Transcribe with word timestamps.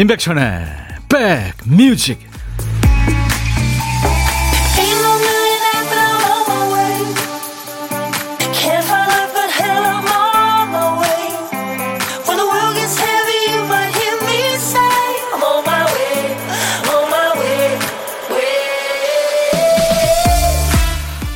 임백천의 0.00 0.64
백뮤직 1.10 2.18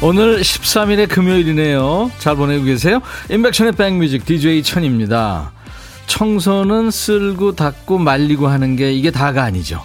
오늘 0.00 0.40
13일의 0.40 1.10
금요일이네요. 1.10 2.10
잘 2.18 2.36
보내고 2.36 2.64
계세요? 2.64 3.02
임백천의 3.28 3.72
백뮤직 3.72 4.24
DJ 4.24 4.62
천입니다. 4.62 5.52
청소는 6.14 6.92
쓸고 6.92 7.56
닦고 7.56 7.98
말리고 7.98 8.46
하는 8.46 8.76
게 8.76 8.92
이게 8.92 9.10
다가 9.10 9.42
아니죠. 9.42 9.82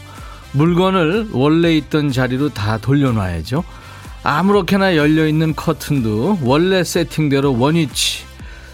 물건을 0.51 1.29
원래 1.31 1.75
있던 1.75 2.11
자리로 2.11 2.49
다 2.49 2.77
돌려놔야죠. 2.77 3.63
아무렇게나 4.21 4.95
열려있는 4.95 5.55
커튼도 5.55 6.37
원래 6.43 6.83
세팅대로 6.83 7.57
원위치. 7.57 8.25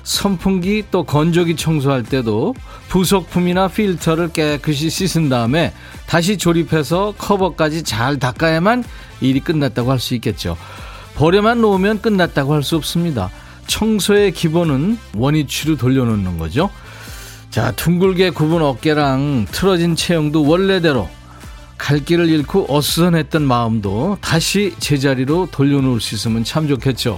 선풍기 0.03 0.83
또 0.91 1.05
건조기 1.05 1.55
청소할 1.55 2.03
때도 2.03 2.55
부속품이나 2.89 3.69
필터를 3.69 4.33
깨끗이 4.33 4.89
씻은 4.89 5.29
다음에 5.29 5.73
다시 6.07 6.37
조립해서 6.37 7.13
커버까지 7.17 7.83
잘 7.83 8.19
닦아야만 8.19 8.83
일이 9.21 9.39
끝났다고 9.39 9.91
할 9.91 9.99
수 9.99 10.13
있겠죠. 10.15 10.57
버려만 11.15 11.61
놓으면 11.61 12.01
끝났다고 12.01 12.53
할 12.53 12.63
수 12.63 12.75
없습니다. 12.75 13.31
청소의 13.67 14.33
기본은 14.33 14.97
원위치로 15.15 15.77
돌려놓는 15.77 16.37
거죠. 16.37 16.69
자, 17.55 17.71
둥글게 17.71 18.31
굽은 18.31 18.61
어깨랑 18.61 19.45
틀어진 19.49 19.95
체형도 19.95 20.45
원래대로 20.45 21.09
갈 21.77 22.03
길을 22.03 22.27
잃고 22.27 22.65
어수선했던 22.67 23.43
마음도 23.43 24.17
다시 24.19 24.75
제자리로 24.77 25.47
돌려놓을 25.51 26.01
수 26.01 26.15
있으면 26.15 26.43
참 26.43 26.67
좋겠죠. 26.67 27.17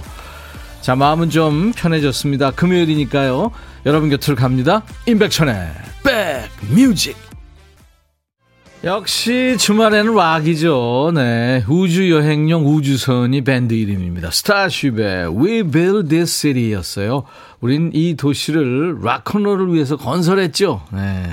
자, 0.80 0.94
마음은 0.94 1.30
좀 1.30 1.72
편해졌습니다. 1.72 2.52
금요일이니까요. 2.52 3.50
여러분 3.84 4.10
곁을 4.10 4.36
갑니다. 4.36 4.84
임백천의 5.06 5.72
백뮤직. 6.04 7.27
역시 8.84 9.56
주말에는 9.58 10.14
락이죠. 10.14 11.10
네. 11.12 11.64
우주 11.68 12.12
여행용 12.12 12.64
우주선이 12.64 13.42
밴드 13.42 13.74
이름입니다. 13.74 14.30
스타쉽의 14.30 15.36
We 15.36 15.64
Build 15.64 16.08
This 16.08 16.32
City 16.32 16.72
였어요. 16.74 17.24
우린 17.60 17.90
이 17.92 18.14
도시를 18.14 19.00
락커널을 19.02 19.74
위해서 19.74 19.96
건설했죠. 19.96 20.82
네. 20.92 21.24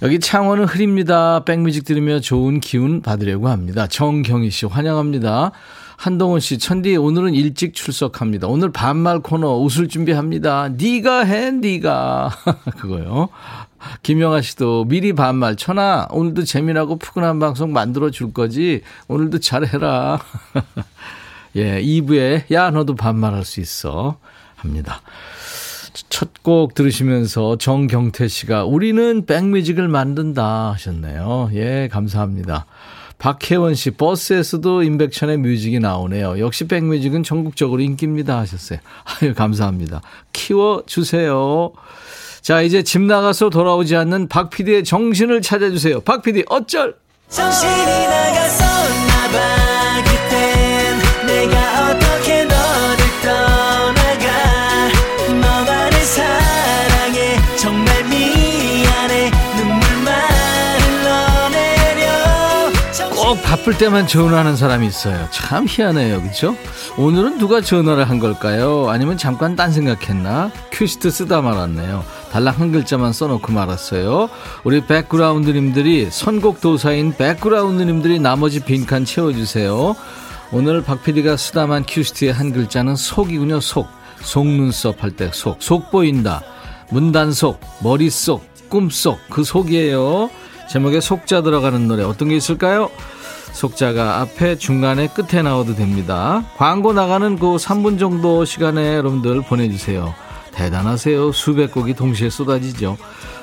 여기 0.00 0.18
창원은 0.18 0.64
흐립니다. 0.64 1.44
백뮤직 1.44 1.84
들으며 1.84 2.20
좋은 2.20 2.60
기운 2.60 3.02
받으려고 3.02 3.48
합니다. 3.48 3.86
정경희 3.86 4.48
씨 4.48 4.64
환영합니다. 4.64 5.52
한동훈 5.96 6.40
씨, 6.40 6.58
천디 6.58 6.96
오늘은 6.96 7.34
일찍 7.34 7.74
출석합니다. 7.74 8.46
오늘 8.48 8.70
반말 8.72 9.20
코너 9.20 9.56
웃을 9.58 9.88
준비합니다. 9.88 10.70
네가 10.70 11.24
해, 11.24 11.50
네가 11.50 12.30
그거요. 12.78 13.28
김영아 14.02 14.40
씨도 14.40 14.86
미리 14.86 15.12
반말 15.12 15.56
천아 15.56 16.08
오늘도 16.10 16.44
재미나고 16.44 16.96
푸근한 16.96 17.38
방송 17.38 17.72
만들어 17.72 18.10
줄 18.10 18.32
거지 18.32 18.82
오늘도 19.08 19.40
잘해라. 19.40 20.18
예, 21.56 21.80
2부에 21.82 22.50
야 22.52 22.70
너도 22.70 22.94
반말할 22.96 23.44
수 23.44 23.60
있어 23.60 24.16
합니다. 24.56 25.00
첫 26.08 26.28
곡 26.42 26.74
들으시면서 26.74 27.56
정경태 27.56 28.28
씨가 28.28 28.64
우리는 28.64 29.24
백뮤직을 29.26 29.88
만든다 29.88 30.72
하셨네요. 30.72 31.50
예, 31.54 31.88
감사합니다. 31.90 32.66
박혜원 33.18 33.74
씨, 33.74 33.90
버스에서도 33.90 34.82
인백션의 34.82 35.38
뮤직이 35.38 35.78
나오네요. 35.78 36.38
역시 36.38 36.66
백뮤직은 36.66 37.22
전국적으로 37.22 37.80
인기입니다 37.80 38.38
하셨어요. 38.38 38.78
아유, 39.04 39.34
감사합니다. 39.34 40.02
키워주세요. 40.32 41.72
자, 42.42 42.60
이제 42.60 42.82
집 42.82 43.00
나가서 43.00 43.48
돌아오지 43.48 43.96
않는 43.96 44.28
박 44.28 44.50
PD의 44.50 44.84
정신을 44.84 45.40
찾아주세요. 45.40 46.00
박 46.00 46.22
PD, 46.22 46.44
어쩔! 46.48 46.94
정신이 47.30 48.06
나갔었나 48.06 49.28
봐, 49.32 49.73
바쁠 63.44 63.78
때만 63.78 64.06
전화하는 64.08 64.56
사람이 64.56 64.86
있어요. 64.86 65.28
참 65.30 65.66
희한해요, 65.68 66.22
그죠? 66.22 66.56
오늘은 66.96 67.38
누가 67.38 67.60
전화를 67.60 68.08
한 68.10 68.18
걸까요? 68.18 68.88
아니면 68.88 69.16
잠깐 69.16 69.54
딴 69.54 69.70
생각했나? 69.70 70.50
큐시트 70.72 71.10
쓰다 71.10 71.40
말았네요. 71.40 72.04
달랑 72.32 72.54
한 72.58 72.72
글자만 72.72 73.12
써놓고 73.12 73.52
말았어요. 73.52 74.28
우리 74.64 74.84
백그라운드님들이 74.84 76.08
선곡 76.10 76.60
도사인 76.60 77.14
백그라운드님들이 77.16 78.18
나머지 78.18 78.60
빈칸 78.60 79.04
채워주세요. 79.04 79.94
오늘 80.50 80.82
박 80.82 81.04
PD가 81.04 81.36
쓰다만 81.36 81.84
큐시트의 81.86 82.32
한 82.32 82.52
글자는 82.52 82.96
속이군요. 82.96 83.60
속. 83.60 83.86
속눈썹 84.20 85.02
할 85.02 85.10
때 85.12 85.30
속. 85.32 85.62
속 85.62 85.90
보인다. 85.90 86.42
문단속, 86.90 87.60
머릿속, 87.80 88.44
꿈속. 88.68 89.20
그 89.30 89.44
속이에요. 89.44 90.30
제목에 90.70 91.00
속자 91.00 91.42
들어가는 91.42 91.86
노래 91.86 92.02
어떤 92.04 92.28
게 92.30 92.36
있을까요? 92.36 92.90
속자가 93.54 94.20
앞에 94.20 94.58
중간에 94.58 95.08
끝에 95.08 95.40
나와도 95.40 95.76
됩니다. 95.76 96.44
광고 96.56 96.92
나가는 96.92 97.38
그 97.38 97.56
3분 97.56 97.98
정도 97.98 98.44
시간에 98.44 98.96
여러분들 98.96 99.42
보내주세요. 99.42 100.14
대단하세요. 100.52 101.32
수백 101.32 101.72
곡이 101.72 101.94
동시에 101.94 102.30
쏟아지죠. 102.30 102.98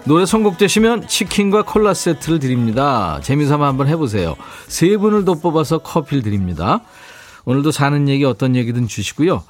노래 0.05 0.25
선곡되시면 0.25 1.07
치킨과 1.07 1.63
콜라 1.63 1.93
세트를 1.93 2.39
드립니다. 2.39 3.19
재미삼아 3.23 3.65
한번 3.65 3.87
해보세요. 3.87 4.35
세 4.67 4.97
분을 4.97 5.25
더 5.25 5.35
뽑아서 5.35 5.79
커피를 5.79 6.23
드립니다. 6.23 6.81
오늘도 7.45 7.71
사는 7.71 8.07
얘기 8.09 8.25
어떤 8.25 8.55
얘기든 8.55 8.87
주시고요. 8.87 9.43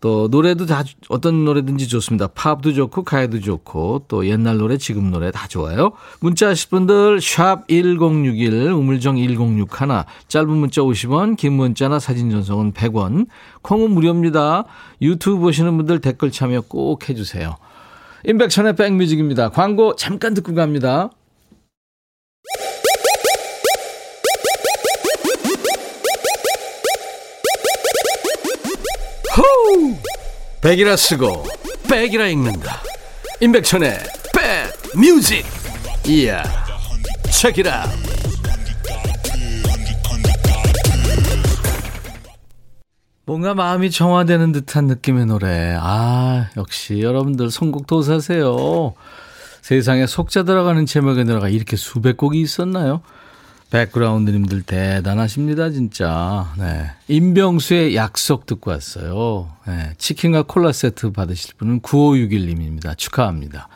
또 0.00 0.28
노래도 0.28 0.66
다 0.66 0.82
어떤 1.08 1.44
노래든지 1.44 1.86
좋습니다. 1.88 2.28
팝도 2.28 2.72
좋고 2.72 3.04
가요도 3.04 3.40
좋고 3.40 4.04
또 4.08 4.26
옛날 4.26 4.56
노래 4.56 4.78
지금 4.78 5.10
노래 5.10 5.30
다 5.30 5.46
좋아요. 5.46 5.92
문자 6.20 6.48
하실 6.48 6.70
분들 6.70 7.20
샵 7.20 7.68
1061 7.68 8.72
우물정 8.72 9.16
1061 9.18 9.66
짧은 10.28 10.48
문자 10.48 10.80
50원 10.80 11.36
긴 11.36 11.52
문자나 11.52 11.98
사진 11.98 12.30
전송은 12.30 12.72
100원 12.72 13.26
콩은 13.62 13.90
무료입니다. 13.90 14.64
유튜브 15.02 15.38
보시는 15.38 15.76
분들 15.76 16.00
댓글 16.00 16.30
참여 16.30 16.62
꼭 16.62 17.08
해주세요. 17.08 17.56
임백천의 18.24 18.76
백뮤직입니다. 18.76 19.50
광고 19.50 19.96
잠깐 19.96 20.34
듣고 20.34 20.54
갑니다. 20.54 21.10
호우! 29.36 29.96
백이라 30.60 30.96
쓰고 30.96 31.44
백이라 31.88 32.26
읽는다. 32.28 32.80
임백천의 33.40 33.98
백 34.34 34.98
뮤직. 34.98 35.44
이야. 36.06 36.42
책이라. 37.30 37.86
뭔가 43.24 43.54
마음이 43.54 43.90
정화되는 43.92 44.50
듯한 44.52 44.86
느낌의 44.86 45.26
노래. 45.26 45.76
아, 45.78 46.50
역시 46.56 47.00
여러분들 47.00 47.50
선곡 47.50 47.86
도사세요. 47.86 48.94
세상에 49.62 50.06
속자 50.06 50.42
들어가는 50.42 50.84
제목의 50.84 51.24
노래가 51.24 51.48
이렇게 51.48 51.76
수백 51.76 52.16
곡이 52.16 52.40
있었나요? 52.40 53.02
백그라운드님들 53.70 54.62
대단하십니다, 54.62 55.70
진짜. 55.70 56.52
네. 56.58 56.90
임병수의 57.08 57.94
약속 57.94 58.46
듣고 58.46 58.72
왔어요. 58.72 59.48
네. 59.66 59.92
치킨과 59.96 60.42
콜라 60.42 60.72
세트 60.72 61.12
받으실 61.12 61.54
분은 61.56 61.80
9561님입니다. 61.80 62.96
축하합니다. 62.98 63.68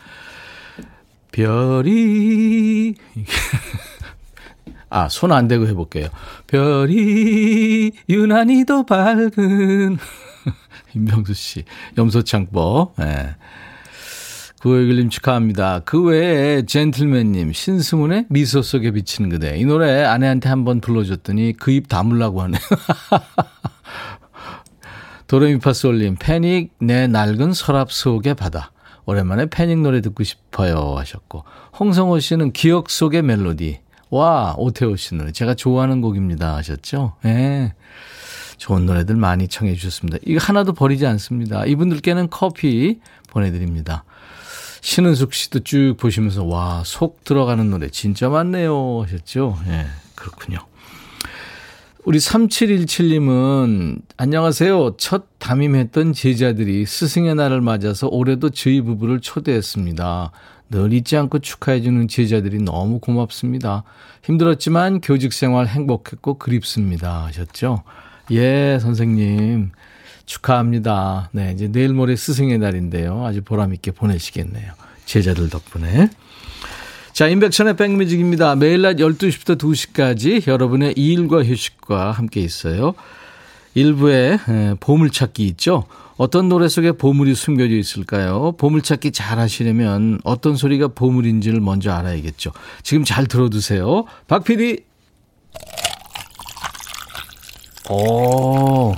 별이, 1.30 2.94
아, 4.90 5.08
손 5.08 5.32
안 5.32 5.48
대고 5.48 5.66
해볼게요. 5.68 6.08
별이 6.46 7.92
유난히 8.08 8.64
더 8.64 8.84
밝은 8.84 9.98
임병수 10.94 11.34
씨, 11.34 11.64
염소창법. 11.98 12.94
네. 12.98 13.34
구호일님 14.64 15.10
축하합니다. 15.10 15.80
그 15.84 16.02
외에 16.02 16.64
젠틀맨님, 16.64 17.52
신승훈의 17.52 18.24
미소 18.30 18.62
속에 18.62 18.92
비치는 18.92 19.28
그대. 19.28 19.58
이 19.58 19.66
노래 19.66 20.02
아내한테 20.04 20.48
한번 20.48 20.80
불러줬더니 20.80 21.52
그 21.52 21.70
입 21.70 21.86
다물라고 21.86 22.40
하네요. 22.40 22.60
도레미파솔님, 25.28 26.16
패닉 26.18 26.72
내 26.78 27.06
낡은 27.06 27.52
서랍 27.52 27.92
속의 27.92 28.36
바다. 28.36 28.72
오랜만에 29.04 29.50
패닉 29.50 29.80
노래 29.80 30.00
듣고 30.00 30.24
싶어요 30.24 30.94
하셨고 30.96 31.44
홍성호 31.78 32.18
씨는 32.20 32.52
기억 32.52 32.88
속의 32.88 33.20
멜로디. 33.20 33.80
와 34.08 34.54
오태호 34.56 34.96
씨는 34.96 35.34
제가 35.34 35.52
좋아하는 35.52 36.00
곡입니다 36.00 36.56
하셨죠. 36.56 37.16
예. 37.26 37.28
네. 37.28 37.74
좋은 38.56 38.86
노래들 38.86 39.16
많이 39.16 39.46
청해 39.46 39.74
주셨습니다. 39.74 40.16
이거 40.24 40.42
하나도 40.42 40.72
버리지 40.72 41.04
않습니다. 41.04 41.66
이분들께는 41.66 42.30
커피 42.30 43.00
보내드립니다. 43.28 44.04
신은숙 44.84 45.32
씨도 45.32 45.60
쭉 45.60 45.94
보시면서 45.98 46.44
와, 46.44 46.82
속 46.84 47.24
들어가는 47.24 47.70
노래 47.70 47.88
진짜 47.88 48.28
많네요 48.28 49.04
하셨죠? 49.04 49.56
예, 49.64 49.70
네, 49.70 49.86
그렇군요. 50.14 50.58
우리 52.04 52.18
3717님은 52.18 54.02
안녕하세요. 54.18 54.96
첫 54.98 55.24
담임했던 55.38 56.12
제자들이 56.12 56.84
스승의 56.84 57.34
날을 57.34 57.62
맞아서 57.62 58.08
올해도 58.08 58.50
저희 58.50 58.82
부부를 58.82 59.20
초대했습니다. 59.20 60.32
늘 60.68 60.92
잊지 60.92 61.16
않고 61.16 61.38
축하해주는 61.38 62.06
제자들이 62.06 62.58
너무 62.58 62.98
고맙습니다. 62.98 63.84
힘들었지만 64.22 65.00
교직 65.00 65.32
생활 65.32 65.66
행복했고 65.66 66.36
그립습니다. 66.36 67.24
하셨죠? 67.24 67.84
예, 68.32 68.78
선생님. 68.82 69.70
축하합니다. 70.26 71.30
네, 71.32 71.52
이제 71.54 71.68
내일 71.68 71.92
모레 71.92 72.16
스승의 72.16 72.58
날인데요. 72.58 73.24
아주 73.24 73.42
보람있게 73.42 73.90
보내시겠네요. 73.92 74.72
제자들 75.04 75.50
덕분에. 75.50 76.08
자, 77.12 77.28
인백천의 77.28 77.76
백뮤직입니다. 77.76 78.56
매일 78.56 78.82
낮 78.82 78.96
12시부터 78.96 79.56
2시까지 79.56 80.48
여러분의 80.48 80.94
일과 80.96 81.44
휴식과 81.44 82.10
함께 82.10 82.40
있어요. 82.40 82.94
일부에 83.74 84.38
보물찾기 84.80 85.46
있죠? 85.48 85.84
어떤 86.16 86.48
노래 86.48 86.68
속에 86.68 86.92
보물이 86.92 87.34
숨겨져 87.34 87.74
있을까요? 87.74 88.52
보물찾기 88.52 89.12
잘 89.12 89.38
하시려면 89.38 90.20
어떤 90.24 90.56
소리가 90.56 90.88
보물인지를 90.88 91.60
먼저 91.60 91.92
알아야겠죠. 91.92 92.52
지금 92.82 93.04
잘 93.04 93.26
들어두세요. 93.26 94.04
박 94.28 94.44
PD! 94.44 94.84
오, 97.90 98.94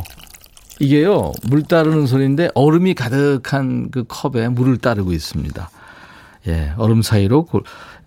이게요, 0.79 1.33
물 1.49 1.63
따르는 1.63 2.07
소리인데 2.07 2.51
얼음이 2.55 2.95
가득한 2.95 3.91
그 3.91 4.05
컵에 4.07 4.49
물을 4.49 4.77
따르고 4.77 5.13
있습니다. 5.13 5.71
예, 6.49 6.73
얼음 6.77 7.03
사이로 7.03 7.49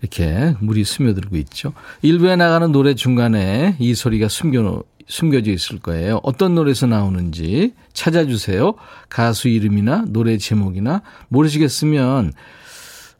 이렇게 0.00 0.54
물이 0.60 0.84
스며들고 0.84 1.36
있죠. 1.38 1.72
일부에 2.00 2.36
나가는 2.36 2.70
노래 2.72 2.94
중간에 2.94 3.76
이 3.80 3.94
소리가 3.94 4.28
숨겨, 4.28 4.82
숨겨져 5.08 5.50
있을 5.50 5.80
거예요. 5.80 6.20
어떤 6.22 6.54
노래에서 6.54 6.86
나오는지 6.86 7.74
찾아주세요. 7.92 8.74
가수 9.08 9.48
이름이나 9.48 10.04
노래 10.08 10.38
제목이나 10.38 11.02
모르시겠으면 11.28 12.32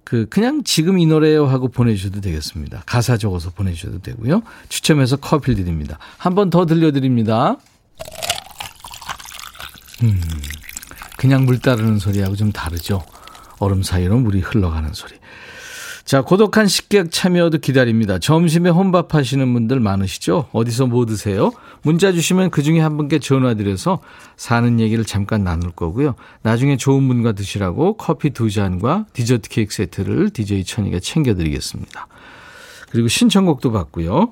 그 0.05 0.27
그냥 0.31 0.63
지금 0.65 0.99
이 0.99 1.07
노래요 1.07 1.47
하고 1.47 1.69
보내주셔도 1.69 2.21
되겠습니다. 2.21 2.85
가사 2.87 3.17
적어서 3.17 3.51
보내주셔도 3.51 4.01
되고요. 4.01 4.43
추첨해서 4.69 5.17
커피 5.17 5.55
드립니다. 5.55 5.99
한 6.19 6.35
번 6.35 6.51
더 6.51 6.67
들려드립니다. 6.67 7.59
음, 10.03 10.21
그냥 11.17 11.45
물 11.45 11.59
따르는 11.59 11.99
소리하고 11.99 12.37
좀 12.37 12.53
다르죠. 12.53 13.03
얼음 13.59 13.83
사이로 13.83 14.19
물이 14.19 14.41
흘러가는 14.41 14.93
소리. 14.93 15.15
자, 16.05 16.23
고독한 16.23 16.67
식객 16.67 17.13
참여도 17.13 17.59
기다립니다. 17.59 18.19
점심에 18.19 18.69
혼밥 18.71 19.15
하시는 19.15 19.53
분들 19.53 19.79
많으시죠? 19.79 20.49
어디서 20.53 20.87
뭐 20.87 21.07
드세요? 21.07 21.53
문자 21.83 22.11
주시면 22.11 22.51
그 22.51 22.63
중에 22.63 22.81
한 22.81 22.97
분께 22.97 23.21
전화 23.21 23.55
드려서 23.55 24.01
사는 24.37 24.81
얘기를 24.81 25.05
잠깐 25.05 25.45
나눌 25.45 25.71
거고요. 25.71 26.17
나중에 26.43 26.77
좋은 26.77 27.07
분과 27.07 27.33
드시라고 27.33 27.97
커피 27.97 28.31
두 28.31 28.51
잔과 28.51 29.07
디저트 29.13 29.51
케이크 29.51 29.73
세트를 29.73 30.31
DJ 30.31 30.65
천이가 30.65 30.99
챙겨드리겠습니다. 30.99 32.09
그리고 32.91 33.07
신청곡도 33.07 33.71
받고요. 33.71 34.31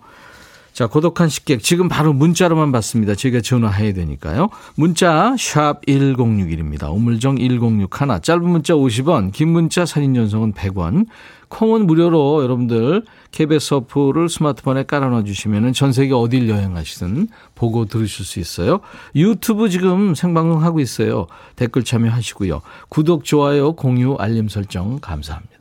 자, 0.78 0.86
고독한 0.86 1.28
식객. 1.28 1.60
지금 1.64 1.88
바로 1.88 2.12
문자로만 2.12 2.70
받습니다. 2.70 3.16
저희가 3.16 3.40
전화해야 3.40 3.92
되니까요. 3.94 4.48
문자, 4.76 5.34
샵 5.36 5.84
1061입니다. 5.86 6.94
우물정 6.94 7.38
1061. 7.38 7.88
짧은 8.22 8.48
문자 8.48 8.75
50원, 8.75 9.32
긴 9.32 9.48
문자 9.48 9.84
사진 9.84 10.14
전송은 10.14 10.52
100원. 10.52 11.06
콩은 11.48 11.88
무료로 11.88 12.44
여러분들 12.44 13.02
KBS 13.32 13.75
어플을 13.75 14.28
스마트폰에 14.28 14.84
깔아놔 14.84 15.25
주시면 15.25 15.72
전 15.72 15.90
세계 15.90 16.14
어딜 16.14 16.48
여행하시든 16.48 17.26
보고 17.56 17.86
들으실 17.86 18.25
수 18.25 18.38
있어요. 18.38 18.78
유튜브 19.16 19.70
지금 19.70 20.14
생방송 20.14 20.62
하고 20.62 20.78
있어요. 20.78 21.26
댓글 21.56 21.82
참여하시고요. 21.82 22.62
구독, 22.88 23.25
좋아요, 23.25 23.72
공유, 23.72 24.14
알림 24.14 24.48
설정 24.48 25.00
감사합니다. 25.00 25.57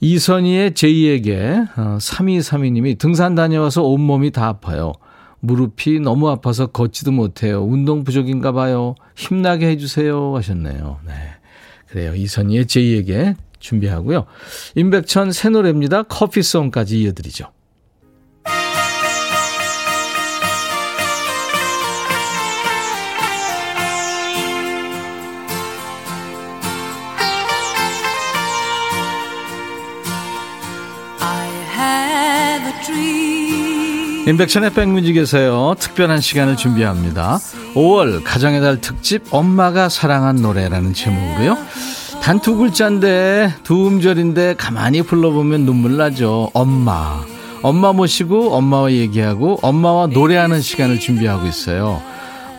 이선희의 0.00 0.72
제2에게 0.72 1.74
3232님이 1.74 2.94
어, 2.94 2.98
등산 2.98 3.34
다녀와서 3.34 3.82
온몸이 3.82 4.30
다 4.30 4.46
아파요. 4.48 4.92
무릎이 5.40 6.00
너무 6.00 6.28
아파서 6.28 6.66
걷지도 6.66 7.12
못해요. 7.12 7.62
운동 7.64 8.04
부족인가 8.04 8.52
봐요. 8.52 8.94
힘나게 9.16 9.68
해주세요 9.68 10.36
하셨네요. 10.36 11.00
네. 11.06 11.12
그래요. 11.88 12.14
이선희의 12.14 12.64
제2에게 12.66 13.36
준비하고요. 13.58 14.26
임백천 14.74 15.32
새 15.32 15.48
노래입니다. 15.50 16.04
커피송까지 16.04 17.00
이어드리죠. 17.02 17.46
임백천의 34.30 34.74
백뮤직에서요 34.74 35.74
특별한 35.80 36.20
시간을 36.20 36.56
준비합니다. 36.56 37.40
5월 37.74 38.22
가정의 38.22 38.60
달 38.60 38.80
특집 38.80 39.24
엄마가 39.32 39.88
사랑한 39.88 40.36
노래라는 40.36 40.94
제목으로요. 40.94 41.58
단 42.22 42.38
두 42.40 42.56
글자인데 42.56 43.54
두 43.64 43.88
음절인데 43.88 44.54
가만히 44.56 45.02
불러보면 45.02 45.64
눈물 45.66 45.96
나죠. 45.96 46.48
엄마. 46.54 47.20
엄마 47.62 47.92
모시고 47.92 48.54
엄마와 48.54 48.92
얘기하고 48.92 49.58
엄마와 49.62 50.06
노래하는 50.06 50.60
시간을 50.62 51.00
준비하고 51.00 51.46
있어요 51.48 52.00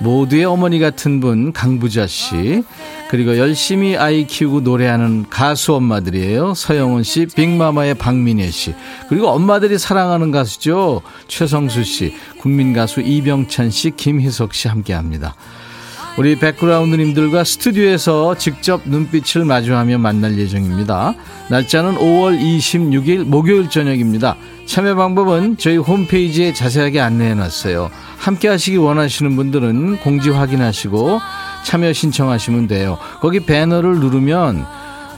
모두의 0.01 0.45
어머니 0.45 0.79
같은 0.79 1.19
분 1.19 1.53
강부자 1.53 2.07
씨 2.07 2.63
그리고 3.09 3.37
열심히 3.37 3.97
아이 3.97 4.25
키우고 4.25 4.61
노래하는 4.61 5.25
가수 5.29 5.75
엄마들이에요. 5.75 6.53
서영은 6.53 7.03
씨, 7.03 7.25
빅마마의 7.25 7.95
박민혜 7.95 8.49
씨. 8.51 8.73
그리고 9.09 9.27
엄마들이 9.27 9.77
사랑하는 9.77 10.31
가수죠. 10.31 11.01
최성수 11.27 11.83
씨, 11.83 12.15
국민 12.39 12.71
가수 12.71 13.01
이병찬 13.01 13.69
씨, 13.69 13.91
김희석 13.91 14.53
씨 14.53 14.69
함께 14.69 14.93
합니다. 14.93 15.35
우리 16.17 16.37
백그라운드님들과 16.37 17.43
스튜디오에서 17.43 18.37
직접 18.37 18.81
눈빛을 18.85 19.43
마주하며 19.43 19.97
만날 19.97 20.37
예정입니다. 20.37 21.13
날짜는 21.49 21.95
5월 21.95 22.39
26일 22.39 23.25
목요일 23.25 23.69
저녁입니다. 23.69 24.37
참여 24.71 24.95
방법은 24.95 25.57
저희 25.57 25.75
홈페이지에 25.75 26.53
자세하게 26.53 27.01
안내해 27.01 27.33
놨어요. 27.33 27.91
함께 28.17 28.47
하시기 28.47 28.77
원하시는 28.77 29.35
분들은 29.35 29.97
공지 29.97 30.29
확인하시고 30.29 31.19
참여 31.65 31.91
신청하시면 31.91 32.67
돼요. 32.67 32.97
거기 33.19 33.41
배너를 33.41 33.99
누르면 33.99 34.65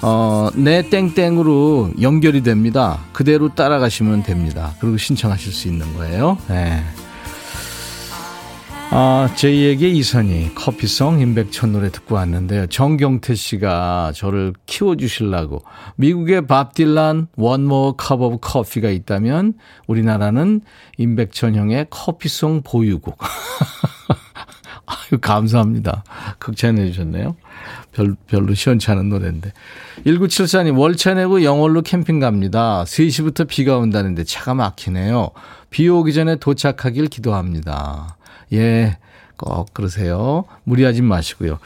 어, 0.02 0.50
내 0.56 0.90
땡땡으로 0.90 1.92
연결이 2.02 2.42
됩니다. 2.42 3.02
그대로 3.12 3.54
따라가시면 3.54 4.24
됩니다. 4.24 4.74
그리고 4.80 4.98
신청하실 4.98 5.54
수 5.54 5.68
있는 5.68 5.94
거예요. 5.94 6.40
네. 6.48 6.84
아, 8.96 9.28
J에게 9.36 9.82
이선희 9.82 10.54
커피송 10.54 11.20
임백천 11.20 11.72
노래 11.72 11.90
듣고 11.90 12.14
왔는데요. 12.14 12.68
정경태 12.68 13.34
씨가 13.34 14.12
저를 14.14 14.54
키워주실라고 14.68 15.64
미국의 15.96 16.46
밥 16.46 16.76
딜란 16.76 17.26
One 17.36 17.61
More 17.61 17.96
Cup 17.98 18.22
of 18.22 18.38
Coffee가 18.40 18.92
있다면 18.92 19.56
우리나라는 19.88 20.62
임백천 21.00 21.56
형의 21.56 21.88
커피송 21.90 22.62
보유국. 22.62 23.18
아유, 24.86 25.20
감사합니다. 25.20 26.04
극찬해 26.38 26.86
주셨네요. 26.92 27.36
별, 27.94 28.16
별로 28.28 28.54
시원찮은 28.54 29.10
노래인데. 29.10 29.54
1974님, 30.06 30.78
월차 30.78 31.16
내고 31.16 31.44
영월로 31.44 31.82
캠핑 31.82 32.20
갑니다. 32.20 32.84
3시부터 32.84 33.48
비가 33.48 33.80
온다는데 33.80 34.24
차가 34.24 34.54
막히네요. 34.54 35.32
비 35.72 35.90
오기 35.90 36.14
전에 36.14 36.36
도착하길 36.36 37.08
기도합니다. 37.08 38.18
예, 38.54 38.98
꼭 39.38 39.74
그러세요. 39.74 40.46
무리하지 40.64 41.02
마시고요. 41.02 41.60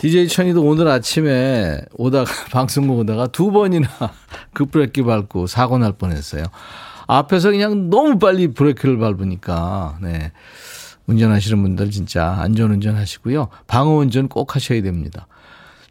DJ 0.00 0.28
천이도 0.28 0.62
오늘 0.62 0.88
아침에 0.88 1.80
오다가, 1.92 2.30
방송국 2.50 2.98
오다가 2.98 3.26
두 3.26 3.50
번이나 3.50 3.88
급브레이크 4.54 5.04
밟고 5.04 5.46
사고 5.46 5.78
날 5.78 5.92
뻔했어요. 5.92 6.44
앞에서 7.06 7.50
그냥 7.50 7.90
너무 7.90 8.18
빨리 8.18 8.48
브레이크를 8.48 8.98
밟으니까, 8.98 9.98
네. 10.02 10.32
운전하시는 11.06 11.60
분들 11.62 11.90
진짜 11.90 12.36
안전운전 12.38 12.94
하시고요. 12.94 13.48
방어운전 13.66 14.28
꼭 14.28 14.54
하셔야 14.54 14.82
됩니다. 14.82 15.26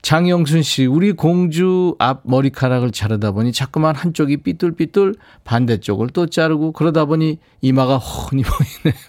장영순 0.04 0.62
씨, 0.62 0.86
우리 0.86 1.12
공주 1.12 1.96
앞 2.00 2.22
머리카락을 2.24 2.92
자르다 2.92 3.32
보니 3.32 3.52
자꾸만 3.52 3.96
한쪽이 3.96 4.38
삐뚤삐뚤 4.38 5.16
반대쪽을 5.44 6.10
또 6.10 6.28
자르고 6.28 6.72
그러다 6.72 7.06
보니 7.06 7.40
이마가 7.62 7.98
훤히 7.98 8.44
보이네요. 8.44 9.04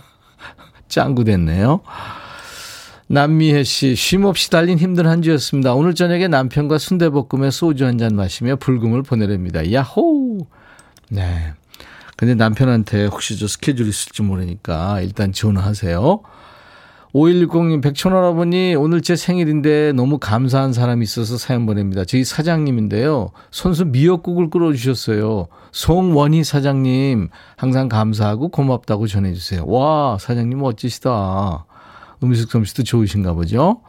짱구 0.90 1.24
됐네요. 1.24 1.80
남미혜 3.06 3.64
씨, 3.64 3.96
쉼 3.96 4.24
없이 4.24 4.50
달린 4.50 4.78
힘든 4.78 5.06
한 5.06 5.22
주였습니다. 5.22 5.74
오늘 5.74 5.94
저녁에 5.94 6.28
남편과 6.28 6.78
순대볶음에 6.78 7.50
소주 7.50 7.86
한 7.86 7.98
잔 7.98 8.14
마시며 8.14 8.56
불금을 8.56 9.02
보내렵니다. 9.02 9.72
야호! 9.72 10.46
네. 11.10 11.52
근데 12.16 12.34
남편한테 12.34 13.06
혹시 13.06 13.38
저 13.38 13.46
스케줄 13.48 13.88
있을지 13.88 14.22
모르니까 14.22 15.00
일단 15.00 15.32
전화하세요. 15.32 16.20
5160님, 17.14 17.82
백천 17.82 18.12
할아버니, 18.12 18.76
오늘 18.76 19.00
제 19.00 19.16
생일인데 19.16 19.92
너무 19.92 20.18
감사한 20.18 20.72
사람이 20.72 21.02
있어서 21.02 21.36
사연 21.36 21.66
보냅니다. 21.66 22.04
저희 22.04 22.22
사장님인데요. 22.22 23.30
손수 23.50 23.86
미역국을 23.86 24.50
끓여주셨어요. 24.50 25.48
송원희 25.72 26.44
사장님, 26.44 27.28
항상 27.56 27.88
감사하고 27.88 28.48
고맙다고 28.48 29.08
전해주세요. 29.08 29.66
와, 29.66 30.18
사장님 30.20 30.58
멋지시다. 30.58 31.66
음식 32.22 32.50
솜씨도 32.50 32.84
좋으신가 32.84 33.32
보죠? 33.32 33.80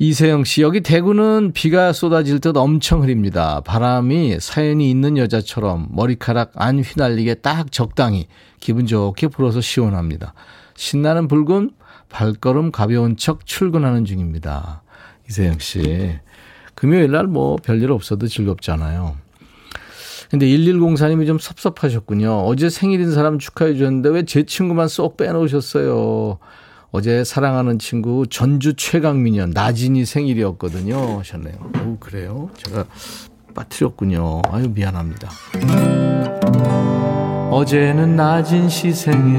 이세영 0.00 0.44
씨, 0.44 0.62
여기 0.62 0.80
대구는 0.80 1.50
비가 1.52 1.92
쏟아질 1.92 2.38
듯 2.38 2.56
엄청 2.56 3.02
흐립니다. 3.02 3.60
바람이 3.62 4.38
사연이 4.40 4.90
있는 4.90 5.18
여자처럼 5.18 5.88
머리카락 5.90 6.52
안 6.54 6.78
휘날리게 6.80 7.34
딱 7.34 7.72
적당히 7.72 8.28
기분 8.60 8.86
좋게 8.86 9.26
불어서 9.26 9.60
시원합니다. 9.60 10.34
신나는 10.76 11.26
붉은 11.26 11.72
발걸음 12.10 12.70
가벼운 12.70 13.16
척 13.16 13.44
출근하는 13.44 14.04
중입니다. 14.04 14.82
이세영 15.28 15.58
씨. 15.58 16.12
금요일 16.76 17.10
날 17.10 17.26
뭐 17.26 17.56
별일 17.56 17.90
없어도 17.90 18.28
즐겁잖아요. 18.28 19.16
근데 20.30 20.46
1104님이 20.46 21.26
좀 21.26 21.40
섭섭하셨군요. 21.40 22.44
어제 22.46 22.70
생일인 22.70 23.10
사람 23.10 23.40
축하해 23.40 23.72
주셨는데 23.74 24.10
왜 24.10 24.22
제 24.24 24.44
친구만 24.44 24.86
쏙 24.86 25.16
빼놓으셨어요. 25.16 26.38
어제 26.90 27.22
사랑하는 27.22 27.78
친구 27.78 28.26
전주 28.28 28.74
최강민이요. 28.74 29.48
나진이 29.48 30.04
생일이었거든요. 30.06 31.18
하셨네요. 31.18 31.54
오, 31.86 31.98
그래요? 31.98 32.50
제가 32.56 32.86
빠뜨렸군요. 33.54 34.42
아유, 34.50 34.68
미안합니다. 34.70 35.28
어제는 37.50 38.16
나진 38.16 38.68
씨 38.68 38.92
생일. 38.92 39.38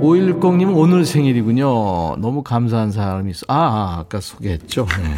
5160님 0.00 0.76
오늘 0.76 1.04
생일이군요. 1.04 2.16
너무 2.16 2.42
감사한 2.42 2.90
사람이 2.90 3.30
있어. 3.30 3.46
아, 3.48 3.54
아 3.54 3.98
아까 4.00 4.20
소개했죠. 4.20 4.86
네. 4.86 5.14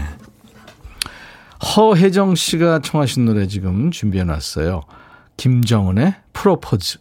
허혜정 1.77 2.35
씨가 2.35 2.81
청하신 2.81 3.25
노래 3.25 3.47
지금 3.47 3.91
준비해 3.91 4.23
놨어요. 4.25 4.83
김정은의 5.37 6.15
프로포즈. 6.33 6.99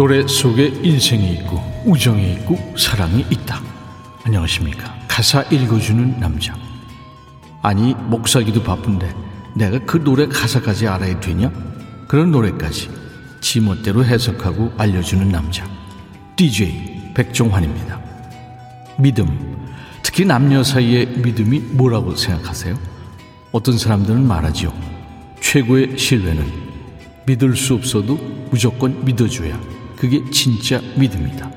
노래 0.00 0.26
속에 0.26 0.80
인생이 0.82 1.30
있고 1.34 1.60
우정이 1.84 2.32
있고 2.32 2.56
사랑이 2.74 3.26
있다. 3.28 3.60
안녕하십니까. 4.24 4.94
가사 5.06 5.42
읽어주는 5.42 6.18
남자. 6.18 6.56
아니 7.60 7.92
목사기도 7.92 8.62
바쁜데 8.62 9.14
내가 9.54 9.78
그 9.80 10.02
노래 10.02 10.26
가사까지 10.26 10.88
알아야 10.88 11.20
되냐? 11.20 11.52
그런 12.08 12.30
노래까지 12.30 12.88
지멋대로 13.42 14.02
해석하고 14.02 14.72
알려주는 14.78 15.28
남자. 15.28 15.68
DJ 16.34 17.12
백종환입니다. 17.12 18.00
믿음. 18.96 19.68
특히 20.02 20.24
남녀 20.24 20.64
사이의 20.64 21.08
믿음이 21.18 21.58
뭐라고 21.72 22.16
생각하세요? 22.16 22.74
어떤 23.52 23.76
사람들은 23.76 24.26
말하지요. 24.26 24.72
최고의 25.42 25.98
신뢰는 25.98 26.50
믿을 27.26 27.54
수 27.54 27.74
없어도 27.74 28.16
무조건 28.50 29.04
믿어줘야 29.04 29.60
그게 30.00 30.24
진짜 30.30 30.80
믿음이다. 30.96 31.50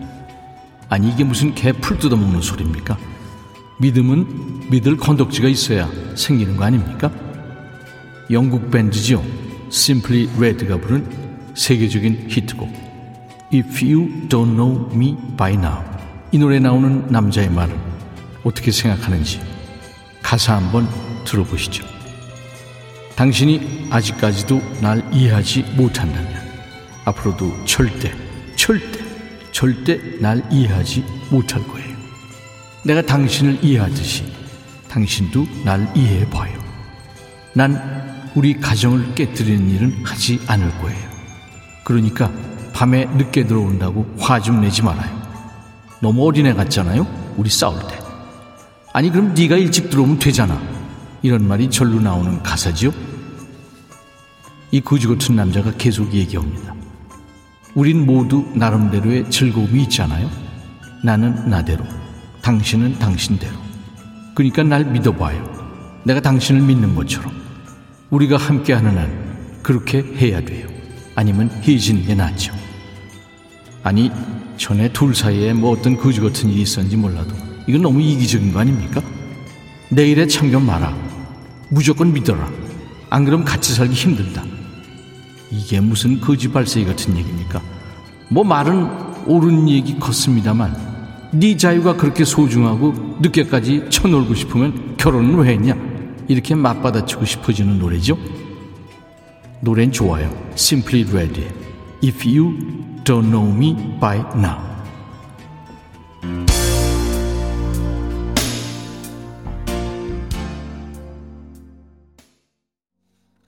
아니 0.89 1.09
이게 1.09 1.23
무슨 1.23 1.55
개풀 1.55 1.97
뜯어먹는 1.97 2.41
소리입니까? 2.41 2.97
믿음은 3.79 4.69
믿을 4.69 4.97
건덕지가 4.97 5.47
있어야 5.47 5.89
생기는 6.15 6.57
거 6.57 6.65
아닙니까? 6.65 7.09
영국 8.29 8.69
밴드죠. 8.69 9.23
Simply 9.71 10.29
Red가 10.37 10.75
부른 10.75 11.07
세계적인 11.55 12.27
히트곡 12.29 12.67
If 13.53 13.85
You 13.85 14.27
Don't 14.27 14.55
Know 14.55 14.89
Me 14.93 15.15
By 15.37 15.53
Now 15.53 15.81
이 16.33 16.37
노래 16.37 16.59
나오는 16.59 17.07
남자의 17.07 17.49
말은 17.49 17.73
어떻게 18.43 18.71
생각하는지 18.71 19.39
가사 20.21 20.57
한번 20.57 20.89
들어보시죠. 21.23 21.85
당신이 23.15 23.87
아직까지도 23.89 24.61
날 24.81 25.01
이해하지 25.13 25.63
못한다면 25.77 26.43
앞으로도 27.05 27.63
절대 27.63 28.22
절대, 28.63 28.97
절대 29.51 29.99
날 30.21 30.41
이해하지 30.49 31.03
못할 31.29 31.61
거예요. 31.67 31.97
내가 32.85 33.01
당신을 33.01 33.61
이해하듯이 33.61 34.23
당신도 34.87 35.45
날 35.65 35.91
이해해 35.93 36.29
봐요. 36.29 36.57
난 37.53 38.31
우리 38.35 38.57
가정을 38.61 39.15
깨뜨리는 39.15 39.69
일은 39.69 40.05
하지 40.05 40.39
않을 40.47 40.69
거예요. 40.77 41.09
그러니까 41.83 42.31
밤에 42.71 43.03
늦게 43.03 43.47
들어온다고 43.47 44.05
화 44.17 44.39
좀 44.39 44.61
내지 44.61 44.81
말아요. 44.81 45.11
너무 46.01 46.25
어린애 46.25 46.53
같잖아요. 46.53 47.05
우리 47.35 47.49
싸울 47.49 47.85
때. 47.89 47.99
아니 48.93 49.11
그럼 49.11 49.33
네가 49.33 49.57
일찍 49.57 49.89
들어오면 49.89 50.19
되잖아. 50.19 50.57
이런 51.21 51.45
말이 51.45 51.69
절로 51.69 51.99
나오는 51.99 52.41
가사지요. 52.41 52.93
이 54.71 54.79
거지 54.79 55.05
같은 55.05 55.35
남자가 55.35 55.73
계속 55.77 56.13
얘기합니다. 56.13 56.73
우린 57.75 58.05
모두 58.05 58.45
나름대로의 58.53 59.29
즐거움이 59.31 59.83
있잖아요. 59.83 60.29
나는 61.03 61.49
나대로, 61.49 61.83
당신은 62.41 62.99
당신대로. 62.99 63.53
그러니까 64.35 64.63
날 64.63 64.85
믿어봐요. 64.85 66.01
내가 66.03 66.19
당신을 66.19 66.61
믿는 66.61 66.95
것처럼. 66.95 67.33
우리가 68.09 68.37
함께하는 68.37 68.97
한 68.97 69.59
그렇게 69.63 70.03
해야 70.03 70.39
돼요. 70.41 70.67
아니면 71.15 71.49
해지는 71.67 72.05
게 72.05 72.13
낫죠. 72.13 72.53
아니, 73.81 74.11
전에 74.57 74.93
둘 74.93 75.15
사이에 75.15 75.53
뭐 75.53 75.71
어떤 75.71 75.97
거지 75.97 76.21
같은 76.21 76.49
일이 76.49 76.61
있었는지 76.61 76.95
몰라도 76.95 77.35
이건 77.67 77.81
너무 77.81 78.01
이기적인 78.01 78.53
거 78.53 78.59
아닙니까? 78.59 79.01
내일에 79.89 80.27
참견 80.27 80.65
마라. 80.65 80.95
무조건 81.69 82.13
믿어라. 82.13 82.49
안 83.09 83.25
그럼 83.25 83.43
같이 83.43 83.73
살기 83.73 83.93
힘들다. 83.93 84.43
이게 85.53 85.79
무슨 85.79 86.19
거지 86.19 86.49
발세기 86.49 86.85
같은 86.85 87.15
얘기입니까? 87.15 87.61
뭐 88.29 88.43
말은 88.43 88.89
옳은 89.27 89.69
얘기 89.69 89.99
컸습니다만 89.99 90.75
네 91.33 91.55
자유가 91.55 91.95
그렇게 91.95 92.25
소중하고 92.25 93.17
늦게까지 93.21 93.85
쳐놀고 93.89 94.33
싶으면 94.33 94.95
결혼은 94.97 95.37
왜 95.37 95.53
했냐? 95.53 95.75
이렇게 96.27 96.55
맞받아치고 96.55 97.25
싶어지는 97.25 97.79
노래죠. 97.79 98.17
노래는 99.61 99.91
좋아요. 99.91 100.29
Simply 100.53 101.05
Ready. 101.09 101.47
If 102.03 102.27
you 102.27 102.57
don't 103.03 103.29
know 103.29 103.47
me 103.47 103.75
by 103.99 104.19
now. 104.35 104.72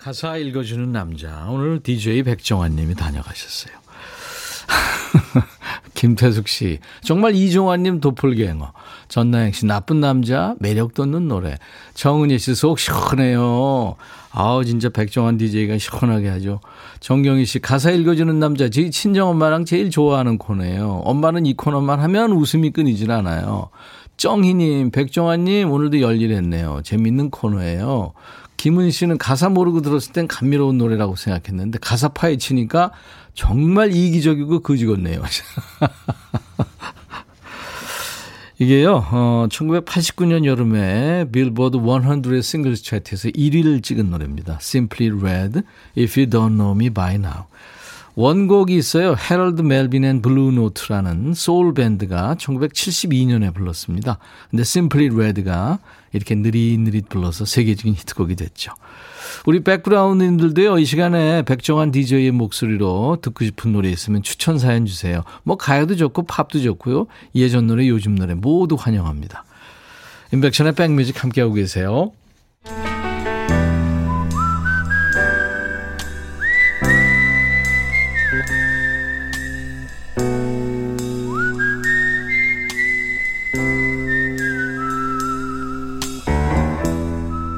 가사 0.06 0.38
읽어주는 0.38 0.92
남자. 0.92 1.48
오늘 1.50 1.80
DJ 1.82 2.22
백정환 2.22 2.76
님이 2.76 2.94
다녀가셨어요. 2.94 3.74
김태숙 5.96 6.48
씨. 6.48 6.78
정말 7.02 7.34
이종환 7.34 7.82
님 7.82 8.00
도플갱어. 8.00 8.72
전나영 9.08 9.52
씨. 9.52 9.66
나쁜 9.66 10.02
남자. 10.02 10.54
매력 10.60 10.94
돋는 10.94 11.28
노래. 11.28 11.58
정은희 11.96 12.38
씨. 12.38 12.54
속 12.54 12.78
시원해요. 12.78 13.96
아우, 14.30 14.64
진짜 14.64 14.90
백정환 14.90 15.38
DJ가 15.38 15.80
시원하게 15.80 16.30
하죠. 16.30 16.60
정경희 17.00 17.48
씨. 17.48 17.58
가사 17.58 17.90
읽어주는 17.90 18.38
남자. 18.38 18.70
제 18.70 18.92
친정엄마랑 18.92 19.66
제일 19.66 19.90
좋아하는 19.90 20.38
코너예요. 20.38 21.02
엄마는 21.04 21.48
이 21.48 21.56
코너만 21.56 22.00
하면 22.00 22.32
웃음이 22.34 22.70
끊이질 22.70 23.10
않아요. 23.10 23.70
정희님, 24.18 24.92
백종환님, 24.92 25.72
오늘도 25.72 26.00
열일했네요. 26.00 26.82
재밌는 26.84 27.32
코너예요. 27.32 28.14
김은 28.58 28.92
씨는 28.92 29.18
가사 29.18 29.50
모르고 29.50 29.82
들었을 29.82 30.14
땐 30.14 30.28
감미로운 30.28 30.78
노래라고 30.78 31.16
생각했는데 31.16 31.80
가사 31.82 32.10
파헤치니까 32.10 32.92
정말 33.34 33.96
이기적이고 33.96 34.62
거지 34.62 34.86
같네요. 34.86 35.22
이게요, 38.58 39.06
어, 39.12 39.48
1989년 39.50 40.46
여름에 40.46 41.26
빌보드 41.30 41.78
100 41.78 42.42
singles 42.42 42.84
차트에서 42.84 43.28
1위를 43.30 43.84
찍은 43.84 44.10
노래입니다. 44.10 44.60
Simply 44.62 45.12
Red, 45.12 45.62
If 45.98 46.18
You 46.18 46.30
Don't 46.30 46.56
Know 46.56 46.72
Me 46.72 46.90
By 46.90 47.16
Now. 47.16 47.48
원곡이 48.16 48.78
있어요. 48.78 49.16
Harold 49.18 49.62
Melvin 49.62 50.06
and 50.06 50.22
Blue 50.22 50.52
Note라는 50.54 51.34
소울 51.34 51.74
밴드가 51.74 52.36
1972년에 52.40 53.54
불렀습니다. 53.54 54.20
근데 54.50 54.62
Simply 54.62 55.10
Red가 55.14 55.80
이렇게 56.16 56.36
느릿느릿 56.36 57.10
불러서 57.10 57.46
세계적인 57.46 57.94
히트곡이 57.94 58.36
됐죠. 58.36 58.72
우리 59.46 59.64
백그라운드님들도요, 59.64 60.80
이 60.80 60.86
시간에 60.86 61.44
백종환 61.44 61.92
DJ의 61.92 62.32
목소리로 62.32 63.18
듣고 63.22 63.44
싶은 63.46 63.74
노래 63.74 63.90
있으면 63.90 64.24
추천 64.24 64.58
사연 64.58 64.86
주세요. 64.86 65.24
뭐, 65.44 65.58
가요도 65.58 65.96
좋고, 65.96 66.24
팝도 66.24 66.62
좋고요. 66.62 67.08
예전 67.36 67.68
노래, 67.68 67.88
요즘 67.88 68.16
노래 68.16 68.34
모두 68.34 68.76
환영합니다. 68.80 69.44
인백션의 70.32 70.74
백뮤직 70.74 71.22
함께하고 71.24 71.54
계세요. 71.54 72.12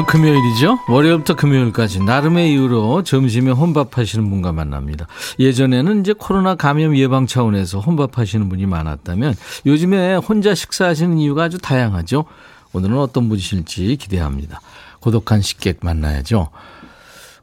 오늘 0.00 0.06
금요일이죠. 0.06 0.78
월요일부터 0.88 1.36
금요일까지 1.36 2.02
나름의 2.02 2.52
이유로 2.52 3.02
점심에 3.02 3.50
혼밥하시는 3.50 4.30
분과 4.30 4.50
만납니다. 4.52 5.06
예전에는 5.38 6.00
이제 6.00 6.14
코로나 6.16 6.54
감염 6.54 6.96
예방 6.96 7.26
차원에서 7.26 7.80
혼밥하시는 7.80 8.48
분이 8.48 8.64
많았다면 8.64 9.34
요즘에 9.66 10.14
혼자 10.16 10.54
식사하시는 10.54 11.18
이유가 11.18 11.44
아주 11.44 11.58
다양하죠. 11.58 12.24
오늘은 12.72 12.96
어떤 12.96 13.28
분이실지 13.28 13.96
기대합니다. 13.96 14.62
고독한 15.00 15.42
식객 15.42 15.80
만나야죠. 15.82 16.48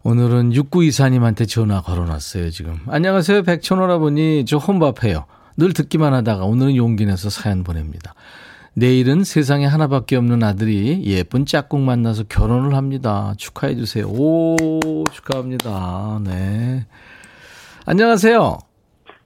오늘은 0.01 0.53
6924님한테 0.53 1.47
전화 1.47 1.81
걸어놨어요, 1.81 2.49
지금. 2.49 2.79
안녕하세요, 2.87 3.43
백천호라보니 3.43 4.45
저 4.47 4.57
혼밥해요. 4.57 5.25
늘 5.57 5.73
듣기만 5.73 6.15
하다가 6.15 6.45
오늘은 6.45 6.75
용기 6.75 7.05
내서 7.05 7.29
사연 7.29 7.63
보냅니다. 7.63 8.15
내일은 8.79 9.23
세상에 9.23 9.65
하나밖에 9.65 10.15
없는 10.17 10.43
아들이 10.43 11.01
예쁜 11.05 11.47
짝꿍 11.47 11.83
만나서 11.83 12.25
결혼을 12.29 12.75
합니다. 12.75 13.33
축하해 13.35 13.75
주세요. 13.75 14.05
오, 14.05 15.03
축하합니다. 15.11 16.19
네. 16.23 16.85
안녕하세요. 17.87 18.59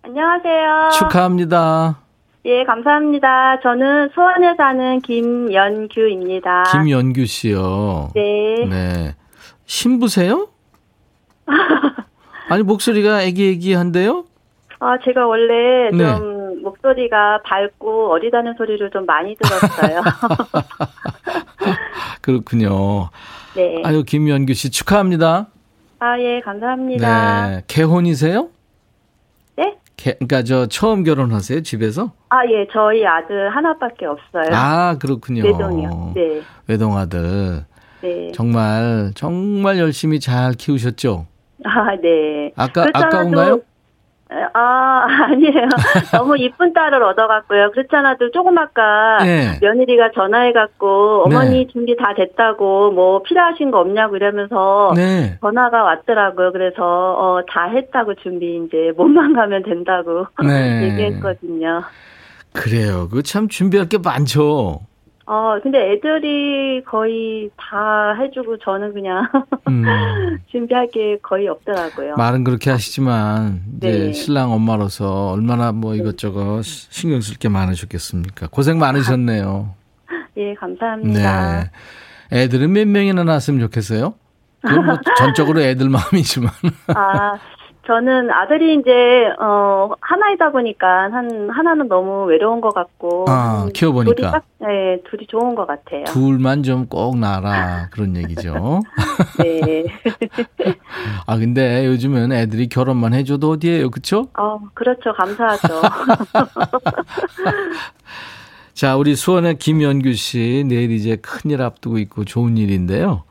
안녕하세요. 0.04 0.90
축하합니다. 0.98 2.00
예, 2.46 2.64
감사합니다. 2.64 3.60
저는 3.62 4.12
수원에 4.14 4.56
사는 4.56 5.02
김연규입니다. 5.02 6.64
김연규 6.72 7.26
씨요. 7.26 8.12
네. 8.16 8.66
네. 8.70 9.16
신부세요? 9.66 10.48
아니, 12.48 12.64
목소리가 12.64 13.24
애기애기한데요? 13.24 14.24
아, 14.80 14.98
제가 15.04 15.28
원래 15.28 15.90
네. 15.92 16.41
좀 16.62 16.64
목소리가 16.64 17.42
밝고 17.44 18.12
어리다는 18.12 18.54
소리를 18.58 18.90
좀 18.92 19.06
많이 19.06 19.36
들었어요. 19.36 20.02
그렇군요. 22.22 23.10
네. 23.56 23.82
아유, 23.84 24.04
김연규 24.04 24.54
씨 24.54 24.70
축하합니다. 24.70 25.48
아, 26.00 26.20
예, 26.20 26.40
감사합니다. 26.42 27.48
네. 27.50 27.64
개혼이세요? 27.68 28.50
네? 29.58 29.78
개, 29.98 30.14
그러니까 30.14 30.44
저 30.44 30.68
처음 30.68 31.04
결혼하세요, 31.04 31.62
집에서? 31.62 32.14
아, 32.30 32.46
예, 32.46 32.68
저희 32.72 33.06
아들 33.06 33.50
하나밖에 33.50 34.06
없어요. 34.06 34.50
아, 34.54 34.98
그렇군요. 35.00 35.44
외동이요. 35.44 36.14
네. 36.16 36.42
외동 36.68 36.98
아들. 36.98 37.66
네. 38.02 38.32
정말 38.34 39.12
정말 39.16 39.78
열심히 39.78 40.20
잘 40.20 40.54
키우셨죠? 40.54 41.28
아, 41.66 41.96
네. 42.02 42.52
아까 42.56 42.88
아까운가요? 42.94 43.62
아, 44.54 45.06
아니에요. 45.32 45.68
너무 46.14 46.38
이쁜 46.38 46.74
딸을 46.74 47.04
얻어갔고요. 47.04 47.72
그렇지 47.72 47.90
않아도 47.92 48.32
조금 48.32 48.58
아까 48.58 49.18
네. 49.24 49.58
며느리가 49.62 50.12
전화해갖고 50.16 51.24
어머니 51.26 51.66
네. 51.66 51.68
준비 51.72 51.96
다 51.98 52.14
됐다고 52.16 52.92
뭐 52.92 53.22
필요하신 53.24 53.72
거 53.72 53.80
없냐고 53.80 54.16
이러면서 54.16 54.94
네. 54.96 55.38
전화가 55.42 55.84
왔더라고요. 55.84 56.52
그래서 56.54 56.82
어, 56.84 57.42
다 57.50 57.66
했다고 57.66 58.16
준비 58.16 58.62
이제 58.66 58.92
몸만 58.96 59.34
가면 59.34 59.64
된다고 59.64 60.28
네. 60.44 60.84
얘기했거든요. 60.92 61.84
그래요. 62.54 63.08
그 63.10 63.22
참 63.24 63.48
준비할 63.48 63.88
게 63.88 63.98
많죠. 63.98 64.80
어, 65.32 65.58
근데 65.64 65.94
애들이 65.94 66.84
거의 66.84 67.50
다 67.56 68.14
해주고 68.20 68.58
저는 68.58 68.94
그냥 68.94 69.26
음. 69.70 69.86
준비할 70.52 70.90
게 70.90 71.18
거의 71.24 71.48
없더라고요. 71.48 72.16
말은 72.18 72.44
그렇게 72.44 72.70
하시지만 72.70 73.62
이제 73.78 73.92
네. 73.92 74.12
신랑 74.12 74.52
엄마로서 74.52 75.32
얼마나 75.32 75.72
뭐 75.72 75.96
이것저것 75.96 76.64
신경 76.66 77.22
쓸 77.22 77.38
게 77.38 77.48
많으셨겠습니까? 77.48 78.48
고생 78.52 78.78
많으셨네요. 78.78 79.74
예, 80.36 80.54
감사합니다. 80.56 81.62
네. 81.62 82.44
애들은 82.44 82.70
몇 82.74 82.86
명이나 82.90 83.24
낳았으면 83.24 83.62
좋겠어요? 83.62 84.16
그건 84.62 84.86
뭐 84.86 84.98
전적으로 85.18 85.62
애들 85.62 85.88
마음이지만. 85.88 86.52
아, 86.88 87.38
저는 87.88 88.30
아들이 88.30 88.76
이제 88.76 88.92
어 89.40 89.90
하나이다 90.00 90.52
보니까 90.52 90.88
한 91.12 91.50
하나는 91.50 91.88
너무 91.88 92.26
외로운 92.26 92.62
것 92.62 92.74
같고 92.76 93.26
아 93.28 93.68
키워보니까 93.74 94.16
둘이 94.16 94.32
딱, 94.32 94.44
네 94.60 95.02
둘이 95.10 95.26
좋은 95.28 95.56
것 95.56 95.66
같아요. 95.66 96.04
둘만 96.06 96.62
좀꼭 96.62 97.18
낳아라 97.18 97.90
그런 97.92 98.16
얘기죠. 98.16 98.82
네. 99.42 99.86
아 101.26 101.38
근데 101.38 101.88
요즘은 101.88 102.32
애들이 102.32 102.70
결혼만 102.70 103.14
해줘도 103.14 103.52
어디에요, 103.52 103.90
그렇죠? 103.90 104.28
어 104.38 104.60
그렇죠, 104.76 105.12
감사하죠. 105.14 105.82
자 108.74 108.96
우리 108.96 109.16
수원의 109.16 109.58
김연규 109.58 110.14
씨 110.14 110.64
내일 110.68 110.92
이제 110.92 111.16
큰일 111.16 111.64
앞두고 111.64 111.98
있고 111.98 112.26
좋은 112.26 112.58
일인데요. 112.58 113.24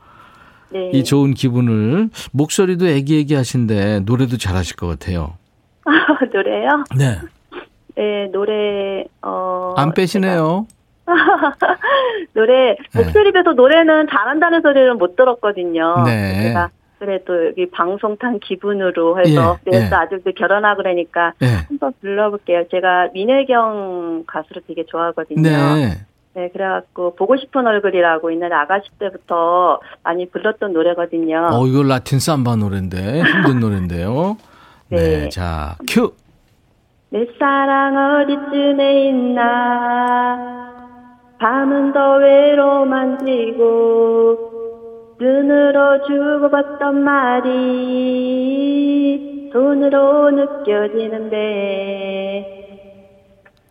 네. 0.71 0.89
이 0.93 1.03
좋은 1.03 1.33
기분을 1.33 2.09
목소리도 2.31 2.87
애기애기 2.87 3.35
하신데 3.35 4.01
노래도 4.01 4.37
잘하실 4.37 4.75
것 4.75 4.87
같아요. 4.87 5.37
노래요? 6.33 6.83
네. 6.97 7.19
네, 7.95 8.29
노래 8.31 9.05
어. 9.21 9.73
안 9.77 9.93
빼시네요. 9.93 10.67
노래 12.33 12.75
목소리에서 12.95 13.49
네. 13.49 13.55
노래는 13.55 14.07
잘한다는 14.09 14.61
소리를 14.61 14.93
못 14.95 15.15
들었거든요. 15.15 16.03
네. 16.05 16.43
제가 16.43 16.69
그래도 16.99 17.47
여기 17.47 17.67
방송 17.71 18.15
탄 18.17 18.39
기분으로 18.39 19.19
해서 19.19 19.57
예, 19.65 19.71
그래서 19.71 19.95
예. 19.95 19.99
아들도 20.01 20.31
결혼하고 20.33 20.83
그러니까 20.83 21.33
예. 21.41 21.47
한번 21.67 21.93
불러볼게요. 21.99 22.65
제가 22.69 23.09
민혜경 23.13 24.25
가수를 24.27 24.61
되게 24.67 24.85
좋아하거든요. 24.85 25.41
네. 25.41 26.05
네, 26.33 26.49
그래갖고 26.49 27.15
보고 27.15 27.35
싶은 27.35 27.67
얼굴이라고 27.67 28.31
있는 28.31 28.53
아가씨 28.53 28.89
때부터 28.99 29.81
많이 30.03 30.29
불렀던 30.29 30.71
노래거든요. 30.71 31.49
어, 31.51 31.67
이거 31.67 31.83
라틴 31.83 32.19
삼바 32.19 32.55
노래인데 32.55 33.21
힘든 33.23 33.59
노래인데요. 33.59 34.37
네. 34.87 34.97
네, 34.97 35.29
자 35.29 35.75
큐. 35.89 36.13
내 37.09 37.25
사랑 37.37 38.21
어디쯤에 38.21 39.09
있나 39.09 40.61
밤은 41.39 41.91
더 41.91 42.15
외로만지고 42.17 43.71
눈으로 45.19 46.05
주고받던 46.07 47.03
말이 47.03 48.61
손으로 49.51 50.31
느껴지는데 50.31 51.41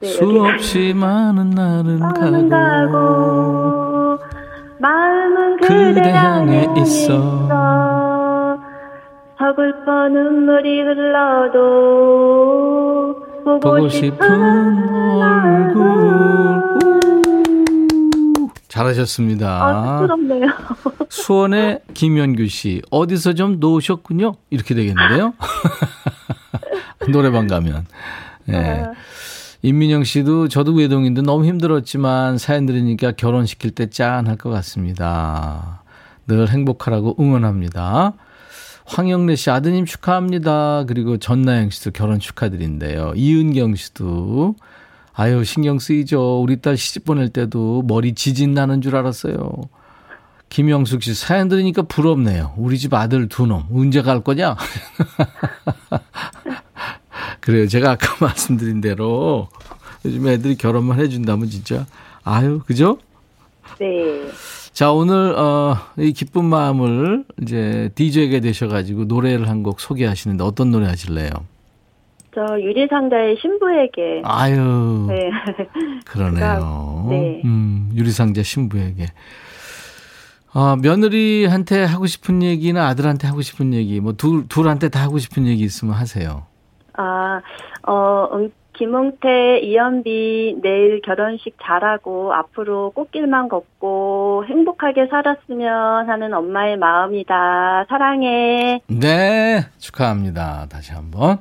네, 0.01 0.09
수없이 0.09 0.93
많은 0.97 1.51
날은 1.51 2.01
가고, 2.01 2.49
가고 2.49 4.19
마음은 4.79 5.61
그대, 5.61 5.95
그대 5.95 6.11
향해 6.11 6.67
있어. 6.79 7.15
있어 7.15 8.59
서글퍼 9.39 10.09
눈물이 10.09 10.81
흘러도 10.83 11.59
보고, 13.45 13.61
보고 13.61 13.89
싶은, 13.89 14.21
얼굴 15.23 16.61
잘하셨습니다. 18.69 19.49
아, 19.49 19.99
부럽네요. 19.99 20.47
수원의 21.11 21.81
김연규 21.93 22.47
씨 22.47 22.81
어디서 22.91 23.35
좀 23.35 23.59
놓으셨군요. 23.61 24.35
이렇게 24.51 24.75
되겠는데요. 24.75 25.35
노래방 27.13 27.47
가면. 27.47 27.87
네. 28.45 28.85
임민영 29.63 30.05
씨도 30.05 30.49
저도 30.49 30.73
외동인데 30.75 31.23
너무 31.23 31.45
힘들었지만 31.45 32.39
사연 32.39 32.65
들으니까 32.67 33.13
결혼시킬 33.13 33.73
때 33.73 33.91
짠할 33.91 34.37
것 34.37 34.49
같습니다. 34.51 35.83
늘 36.27 36.49
행복하라고 36.49 37.17
응원합니다. 37.21 38.15
황영래 38.87 39.37
씨 39.37 39.51
아드님 39.51 39.85
축하합니다. 39.85 40.85
그리고 40.87 41.19
전나영 41.19 41.71
씨도 41.71 41.91
결혼 41.91 42.19
축하드린대요. 42.19 43.13
이은경 43.17 43.75
씨도 43.77 44.57
아유 45.13 45.45
신경 45.45 45.79
쓰이죠. 45.79 46.41
우리 46.41 46.61
딸 46.63 46.77
시집 46.77 47.05
보낼 47.05 47.29
때도 47.29 47.83
머리 47.87 48.15
지진 48.15 48.55
나는 48.55 48.81
줄 48.81 48.97
알았어요. 48.97 49.53
김영숙 50.49 51.03
씨 51.03 51.15
사연 51.15 51.49
들으니까 51.49 51.83
부럽네요. 51.83 52.55
우리 52.57 52.79
집 52.79 52.95
아들 52.95 53.29
두 53.29 53.47
놈 53.47 53.67
언제 53.73 54.03
갈 54.03 54.23
거냐? 54.25 54.57
그래요. 57.51 57.67
제가 57.69 57.93
아까 57.93 58.15
말씀드린 58.25 58.81
대로 58.81 59.49
요즘 60.05 60.27
애들이 60.29 60.57
결혼만 60.57 60.99
해준다면 61.01 61.49
진짜 61.49 61.87
아유 62.25 62.61
그죠? 62.67 62.99
네. 63.79 63.89
자, 64.73 64.93
오늘, 64.93 65.35
어, 65.37 65.77
이 65.99 66.13
기쁜 66.13 66.45
마음을 66.45 67.25
이제 67.43 67.91
DJ가 67.95 68.41
되셔가지고 68.41 69.05
노래를 69.05 69.49
한 69.49 69.63
곡 69.63 69.81
소개하시는데 69.81 70.45
어떤 70.45 70.71
노래 70.71 70.87
하실래요? 70.87 71.31
저 72.35 72.41
유리상자의 72.61 73.37
신부에게. 73.43 74.23
아유. 74.25 75.07
네. 75.09 75.31
그러네요. 76.07 77.07
네. 77.11 77.43
음, 77.45 77.91
유리상자 77.95 78.43
신부에게. 78.45 79.07
아, 80.53 80.77
며느리한테 80.81 81.83
하고 81.85 82.07
싶은 82.07 82.43
얘기나 82.43 82.87
아들한테 82.89 83.27
하고 83.27 83.43
싶은 83.43 83.75
얘기, 83.75 84.01
뭐 84.01 84.13
둘, 84.15 84.47
둘한테 84.49 84.89
다 84.89 85.03
하고 85.03 85.19
싶은 85.19 85.47
얘기 85.47 85.65
있으면 85.65 85.95
하세요. 85.95 86.47
아, 87.01 87.41
어, 87.83 88.29
음, 88.33 88.53
김웅태, 88.75 89.61
이연비 89.63 90.59
내일 90.63 91.01
결혼식 91.03 91.57
잘하고 91.63 92.35
앞으로 92.35 92.93
꽃길만 92.93 93.49
걷고 93.49 94.45
행복하게 94.49 95.09
살았으면 95.09 96.09
하는 96.09 96.33
엄마의 96.33 96.77
마음이다. 96.77 97.87
사랑해. 97.89 98.81
네, 98.87 99.67
축하합니다. 99.79 100.67
다시 100.71 100.93
한번. 100.93 101.39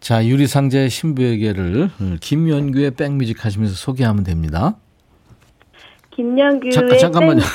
자, 0.00 0.24
유리상자의 0.24 0.90
신부에게를 0.90 1.90
김연규의 2.20 2.92
백뮤직 2.92 3.44
하시면서 3.44 3.74
소개하면 3.74 4.24
됩니다. 4.24 4.76
김연규의 6.10 6.72
잠깐, 6.72 6.98
잠깐만요. 6.98 7.42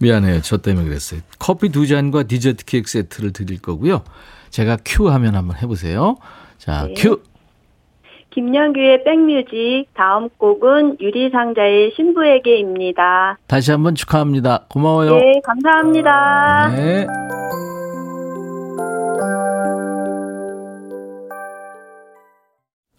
미안해요. 0.00 0.40
저 0.42 0.58
때문에 0.58 0.86
그랬어요. 0.86 1.20
커피 1.38 1.70
두 1.70 1.86
잔과 1.86 2.24
디저트 2.24 2.64
케이크 2.64 2.88
세트를 2.90 3.32
드릴 3.32 3.60
거고요. 3.60 4.02
제가 4.50 4.78
큐 4.84 5.08
하면 5.10 5.34
한번 5.34 5.56
해보세요. 5.56 6.16
자, 6.58 6.86
네. 6.86 6.94
큐. 6.96 7.22
김연규의 8.30 9.04
백뮤직 9.04 9.86
다음 9.94 10.28
곡은 10.36 10.98
유리상자의 11.00 11.92
신부에게입니다. 11.96 13.38
다시 13.46 13.70
한번 13.70 13.94
축하합니다. 13.94 14.66
고마워요. 14.68 15.16
네, 15.16 15.40
감사합니다. 15.42 16.68
네. 16.68 17.06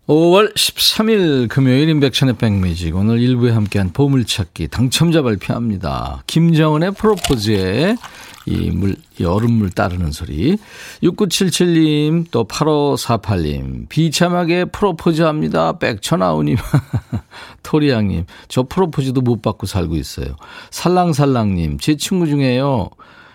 5월 0.07 0.55
13일 0.55 1.49
금요일 1.49 1.89
임백천의 1.89 2.37
백뮤직 2.37 2.95
오늘 2.95 3.19
일부에 3.19 3.51
함께한 3.51 3.91
보물찾기 3.91 4.69
당첨자 4.69 5.21
발표합니다. 5.21 6.23
김정은의 6.27 6.93
프로포즈에 6.93 7.97
이 8.45 8.71
물, 8.71 8.95
이 9.19 9.25
얼음물 9.25 9.71
따르는 9.71 10.13
소리. 10.13 10.57
6977님, 11.03 12.27
또 12.31 12.45
8548님, 12.45 13.89
비참하게 13.89 14.65
프로포즈 14.65 15.23
합니다. 15.23 15.77
백천아우님, 15.77 16.55
토리양님, 17.63 18.27
저 18.47 18.63
프로포즈도 18.63 19.19
못 19.19 19.41
받고 19.41 19.67
살고 19.67 19.97
있어요. 19.97 20.37
살랑살랑님, 20.69 21.79
제 21.79 21.97
친구 21.97 22.27
중에요. 22.27 22.91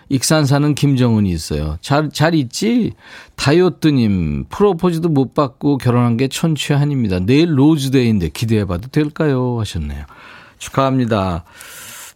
익산 0.09 0.45
사는 0.45 0.75
김정은이 0.75 1.29
있어요. 1.31 1.77
잘, 1.81 2.09
잘 2.11 2.35
있지? 2.35 2.93
다이어트님, 3.35 4.45
프로포즈도 4.49 5.09
못 5.09 5.33
받고 5.33 5.77
결혼한 5.77 6.17
게 6.17 6.27
천추한입니다. 6.27 7.19
내일 7.19 7.57
로즈데이인데 7.57 8.29
기대해봐도 8.29 8.89
될까요? 8.89 9.59
하셨네요. 9.59 10.05
축하합니다. 10.59 11.43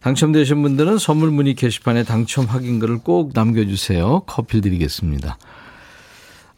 당첨되신 0.02 0.62
분들은 0.62 1.00
선물 1.00 1.32
문의 1.32 1.54
게시판에 1.56 2.04
당첨 2.04 2.45
확인글을 2.45 3.00
꼭 3.00 3.32
남겨주세요. 3.34 4.21
커피 4.26 4.62
드리겠습니다. 4.62 5.38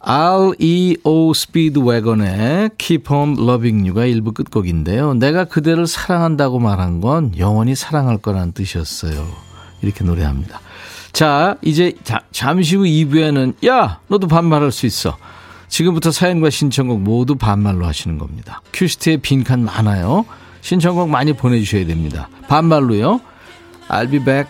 REO 0.01 1.33
스피드웨건의 1.33 2.71
Keep 2.77 3.13
On 3.13 3.35
Loving 3.37 3.87
You가 3.87 4.05
일부 4.05 4.31
끝곡인데요. 4.31 5.13
내가 5.15 5.45
그대를 5.45 5.87
사랑한다고 5.87 6.59
말한 6.59 7.01
건 7.01 7.37
영원히 7.37 7.75
사랑할 7.75 8.17
거라는 8.17 8.53
뜻이었어요. 8.53 9.27
이렇게 9.81 10.03
노래합니다. 10.03 10.61
자, 11.11 11.55
이제 11.61 11.93
자, 12.03 12.21
잠시 12.31 12.75
후 12.75 12.83
2부에는 12.83 13.65
야, 13.67 13.99
너도 14.07 14.27
반말할 14.27 14.71
수 14.71 14.85
있어. 14.85 15.17
지금부터 15.67 16.11
사연과 16.11 16.49
신청곡 16.49 17.01
모두 17.01 17.35
반말로 17.35 17.85
하시는 17.85 18.17
겁니다. 18.17 18.61
큐시트에 18.73 19.17
빈칸 19.17 19.63
많아요. 19.65 20.25
신청곡 20.61 21.09
많이 21.09 21.33
보내주셔야 21.33 21.85
됩니다. 21.85 22.29
반말로요. 22.47 23.21
I'll 23.87 24.09
be 24.09 24.19
back. 24.23 24.49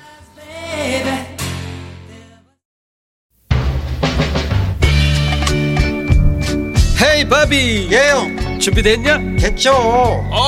헤이 7.02 7.28
바비 7.28 7.90
예영 7.92 8.60
준비됐냐? 8.60 9.18
됐죠 9.40 9.72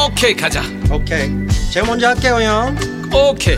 오케이 0.08 0.36
가자 0.36 0.62
오케이 0.91 1.30
제가 1.71 1.88
먼저 1.88 2.10
할게요 2.10 2.41
형 2.41 2.78
오케이 3.13 3.58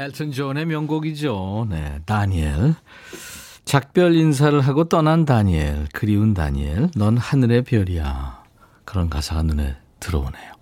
엘튼 0.00 0.30
존의 0.30 0.64
명곡이죠. 0.66 1.66
네, 1.70 1.98
다니엘. 2.06 2.76
작별 3.64 4.14
인사를 4.14 4.60
하고 4.60 4.84
떠난 4.84 5.24
다니엘, 5.24 5.88
그리운 5.92 6.34
다니엘, 6.34 6.90
넌 6.94 7.16
하늘의 7.16 7.64
별이야. 7.64 8.44
그런 8.84 9.10
가사가 9.10 9.42
눈에 9.42 9.74
들어오네요. 9.98 10.52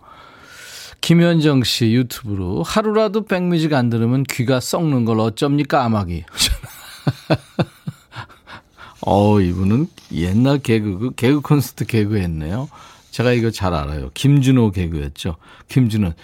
김현정 1.03 1.65
씨 1.65 1.93
유튜브로 1.93 2.63
하루라도 2.63 3.27
백뮤직 3.27 3.75
안 3.75 3.91
들으면 3.91 4.23
귀가 4.23 4.59
썩는 4.59 5.05
걸 5.05 5.21
어쩝니까 5.21 5.85
아마기. 5.85 6.25
어 9.07 9.39
이분은 9.39 9.87
옛날 10.15 10.61
개그 10.61 10.99
그 10.99 11.11
개그 11.15 11.43
콘서트 11.43 11.85
개그 11.85 12.17
했네요. 12.17 12.71
제가 13.11 13.33
이거 13.33 13.51
잘 13.51 13.75
알아요. 13.75 14.09
김준호 14.15 14.71
개그였죠. 14.71 15.37
김준호. 15.69 16.15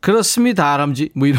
그렇습니다, 0.00 0.72
아람지. 0.72 1.10
뭐 1.14 1.28
이런. 1.28 1.38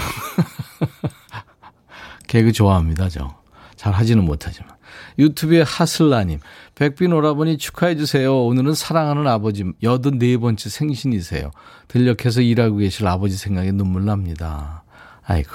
개그 2.28 2.52
좋아합니다, 2.52 3.10
저. 3.10 3.36
잘 3.76 3.94
하지는 3.94 4.24
못하지만. 4.24 4.72
유튜브에 5.18 5.62
하슬라님, 5.62 6.40
백빈 6.76 7.12
오라버니 7.14 7.58
축하해주세요. 7.58 8.46
오늘은 8.46 8.74
사랑하는 8.74 9.28
아버지 9.28 9.64
84번째 9.84 10.70
생신이세요. 10.70 11.52
들녘에서 11.88 12.42
일하고 12.42 12.78
계실 12.78 13.08
아버지 13.08 13.36
생각에 13.38 13.72
눈물 13.72 14.06
납니다. 14.06 14.84
아이고, 15.24 15.52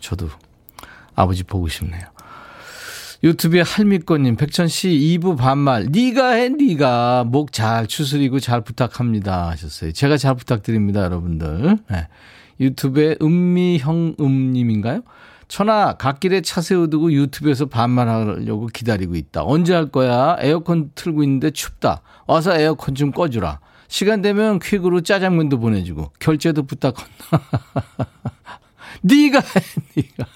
저도 0.00 0.28
아버지 1.14 1.42
보고 1.44 1.68
싶네요. 1.68 2.02
유튜브에 3.22 3.60
할미꽃님, 3.60 4.36
백천씨 4.36 4.88
2부 4.88 5.36
반말, 5.36 5.86
니가 5.90 6.30
해, 6.30 6.48
니가. 6.48 7.24
목 7.24 7.52
잘 7.52 7.86
추스리고 7.86 8.40
잘 8.40 8.62
부탁합니다. 8.62 9.48
하셨어요. 9.50 9.92
제가 9.92 10.16
잘 10.16 10.34
부탁드립니다, 10.36 11.02
여러분들. 11.04 11.78
네. 11.90 12.08
유튜브에 12.60 13.16
음미형음님인가요? 13.20 15.02
천아, 15.48 15.94
갓길에 15.94 16.42
차 16.42 16.60
세워두고 16.60 17.12
유튜브에서 17.12 17.66
반말하려고 17.66 18.66
기다리고 18.66 19.16
있다. 19.16 19.42
언제 19.44 19.74
할 19.74 19.90
거야? 19.90 20.36
에어컨 20.38 20.92
틀고 20.94 21.24
있는데 21.24 21.50
춥다. 21.50 22.02
와서 22.28 22.56
에어컨 22.56 22.94
좀 22.94 23.10
꺼주라. 23.10 23.58
시간 23.88 24.22
되면 24.22 24.60
퀵으로 24.60 25.00
짜장면도 25.00 25.58
보내주고 25.58 26.12
결제도 26.20 26.62
부탁한다. 26.62 27.10
네가 29.02 29.40
해, 29.40 29.60
네가. 29.96 30.30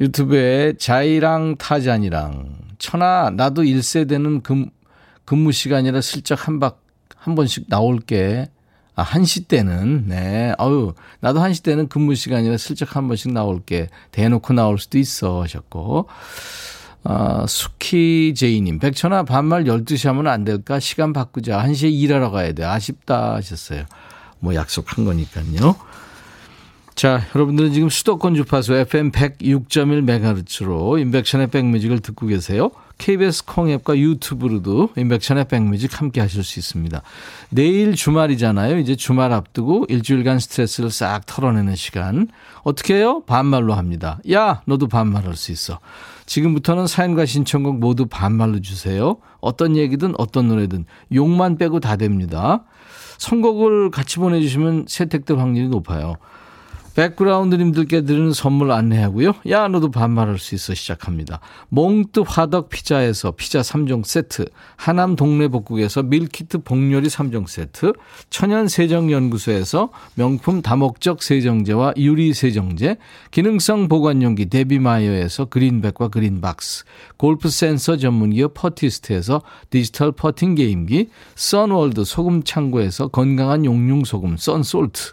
유튜브에 0.00 0.74
자이랑 0.78 1.56
타잔이랑 1.58 2.56
천하 2.78 3.30
나도 3.30 3.62
1세대는 3.62 4.42
근, 4.42 4.70
근무 5.26 5.52
시간이라 5.52 6.00
슬쩍 6.00 6.48
한 6.48 6.58
박, 6.58 6.82
한 7.16 7.34
번씩 7.34 7.66
나올게. 7.68 8.48
아, 8.98 9.04
1시 9.04 9.46
때는, 9.46 10.06
네. 10.08 10.52
아유, 10.58 10.92
나도 11.20 11.38
1시 11.38 11.62
때는 11.62 11.86
근무 11.86 12.16
시간이라 12.16 12.56
슬쩍 12.56 12.96
한 12.96 13.06
번씩 13.06 13.32
나올게. 13.32 13.90
대놓고 14.10 14.52
나올 14.54 14.76
수도 14.80 14.98
있어. 14.98 15.40
하셨고. 15.42 16.08
아, 17.04 17.46
수키 17.46 18.34
제이님, 18.36 18.80
백천아, 18.80 19.22
반말 19.22 19.64
12시 19.64 20.08
하면 20.08 20.26
안 20.26 20.44
될까? 20.44 20.80
시간 20.80 21.12
바꾸자. 21.12 21.62
1시에 21.62 21.92
일하러 21.92 22.32
가야 22.32 22.50
돼. 22.50 22.64
아쉽다. 22.64 23.36
하셨어요. 23.36 23.84
뭐 24.40 24.56
약속한 24.56 25.04
거니까요. 25.04 25.76
자, 26.96 27.22
여러분들은 27.36 27.72
지금 27.72 27.88
수도권 27.88 28.34
주파수 28.34 28.74
FM 28.74 29.12
106.1MHz로 29.12 31.00
인백션의 31.00 31.46
백뮤직을 31.50 32.00
듣고 32.00 32.26
계세요. 32.26 32.72
KBS 32.98 33.44
콩앱과 33.46 33.96
유튜브로도 33.96 34.90
인백션의 34.96 35.46
백뮤직 35.46 36.00
함께 36.00 36.20
하실 36.20 36.42
수 36.42 36.58
있습니다. 36.58 37.00
내일 37.50 37.94
주말이잖아요. 37.94 38.78
이제 38.78 38.96
주말 38.96 39.32
앞두고 39.32 39.86
일주일간 39.88 40.40
스트레스를 40.40 40.90
싹 40.90 41.24
털어내는 41.24 41.76
시간. 41.76 42.28
어떻게 42.64 42.96
해요? 42.96 43.22
반말로 43.26 43.74
합니다. 43.74 44.18
야, 44.30 44.62
너도 44.66 44.88
반말할 44.88 45.36
수 45.36 45.52
있어. 45.52 45.78
지금부터는 46.26 46.86
사연과 46.86 47.24
신청곡 47.24 47.78
모두 47.78 48.06
반말로 48.06 48.60
주세요. 48.60 49.16
어떤 49.40 49.76
얘기든 49.76 50.14
어떤 50.18 50.48
노래든 50.48 50.84
욕만 51.14 51.56
빼고 51.56 51.80
다 51.80 51.96
됩니다. 51.96 52.64
선곡을 53.18 53.90
같이 53.90 54.18
보내주시면 54.18 54.86
채택될 54.86 55.38
확률이 55.38 55.68
높아요. 55.68 56.16
백그라운드님들께 56.98 58.00
드리는 58.00 58.32
선물 58.32 58.72
안내하고요. 58.72 59.34
야 59.50 59.68
너도 59.68 59.92
반말할 59.92 60.40
수 60.40 60.56
있어 60.56 60.74
시작합니다. 60.74 61.38
몽뜨 61.68 62.24
화덕 62.26 62.70
피자에서 62.70 63.30
피자 63.36 63.60
3종 63.60 64.04
세트, 64.04 64.46
하남 64.74 65.14
동네 65.14 65.46
복국에서 65.46 66.02
밀키트 66.02 66.64
복요리 66.64 67.06
3종 67.06 67.46
세트, 67.46 67.92
천연 68.30 68.66
세정연구소에서 68.66 69.90
명품 70.16 70.60
다목적 70.60 71.22
세정제와 71.22 71.94
유리 71.98 72.34
세정제, 72.34 72.96
기능성 73.30 73.86
보관용기 73.86 74.46
데비마이어에서 74.46 75.44
그린백과 75.44 76.08
그린박스, 76.08 76.84
골프 77.16 77.48
센서 77.48 77.96
전문기업 77.98 78.54
퍼티스트에서 78.54 79.42
디지털 79.70 80.10
퍼팅 80.10 80.56
게임기, 80.56 81.10
선월드 81.36 82.02
소금 82.04 82.42
창고에서 82.42 83.06
건강한 83.06 83.64
용융 83.64 84.02
소금 84.02 84.36
썬솔트, 84.36 85.12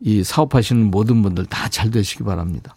이 0.00 0.22
사업하시는 0.22 0.90
모든 0.90 1.22
분들 1.22 1.46
다 1.46 1.68
잘 1.68 1.90
되시기 1.90 2.24
바랍니다. 2.24 2.74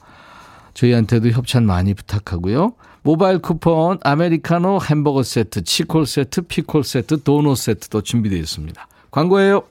저희한테도 0.73 1.29
협찬 1.29 1.65
많이 1.65 1.93
부탁하고요. 1.93 2.73
모바일 3.03 3.39
쿠폰, 3.39 3.99
아메리카노 4.03 4.79
햄버거 4.89 5.23
세트, 5.23 5.63
치콜 5.63 6.05
세트, 6.05 6.41
피콜 6.43 6.83
세트, 6.83 7.23
도넛 7.23 7.57
세트도 7.57 8.01
준비되어 8.01 8.37
있습니다. 8.39 8.87
광고예요. 9.11 9.63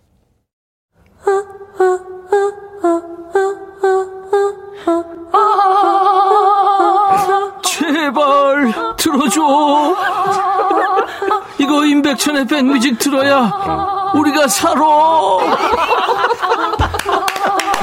제발 7.63 8.73
들어줘. 8.97 9.41
이거 11.59 11.85
임백천의 11.85 12.47
백뮤직 12.47 12.99
들어야 12.99 14.11
우리가 14.15 14.49
살아. 14.49 14.81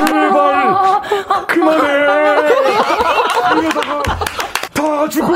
제발 0.08 1.02
그만해. 1.48 1.94
이러다가 3.60 4.02
다 4.74 5.10
죽어 5.10 5.34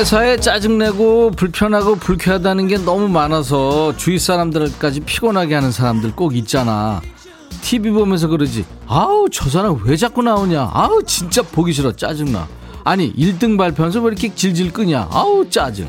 매사에 0.00 0.38
짜증내고 0.38 1.32
불편하고 1.32 1.96
불쾌하다는 1.96 2.68
게 2.68 2.78
너무 2.78 3.06
많아서 3.08 3.94
주위 3.98 4.18
사람들까지 4.18 5.00
피곤하게 5.00 5.54
하는 5.54 5.70
사람들 5.70 6.16
꼭 6.16 6.34
있잖아. 6.36 7.02
TV 7.60 7.90
보면서 7.90 8.26
그러지. 8.26 8.64
아우, 8.86 9.28
저 9.30 9.50
사람 9.50 9.78
왜 9.84 9.96
자꾸 9.98 10.22
나오냐. 10.22 10.70
아우, 10.72 11.02
진짜 11.02 11.42
보기 11.42 11.74
싫어. 11.74 11.92
짜증나. 11.92 12.48
아니, 12.82 13.12
1등 13.14 13.58
발표하면서 13.58 14.00
왜 14.00 14.06
이렇게 14.06 14.34
질질 14.34 14.72
끄냐. 14.72 15.06
아우, 15.10 15.44
짜증. 15.50 15.86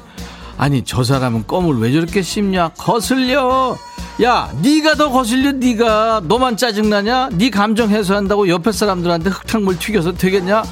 아니, 0.58 0.84
저 0.84 1.06
사람은 1.06 1.48
껌을 1.48 1.80
왜 1.80 1.94
저렇게 1.94 2.22
씹냐. 2.22 2.72
거슬려. 2.78 3.78
야, 4.24 4.52
네가 4.62 4.96
더 4.96 5.10
거슬려, 5.10 5.54
네가. 5.54 6.24
너만 6.26 6.58
짜증나냐? 6.58 7.30
네 7.32 7.50
감정 7.50 7.90
해소한다고 7.90 8.50
옆에 8.50 8.74
사람들한테 8.74 9.30
흙탕물 9.30 9.80
튀겨서 9.80 10.12
되겠냐? 10.12 10.64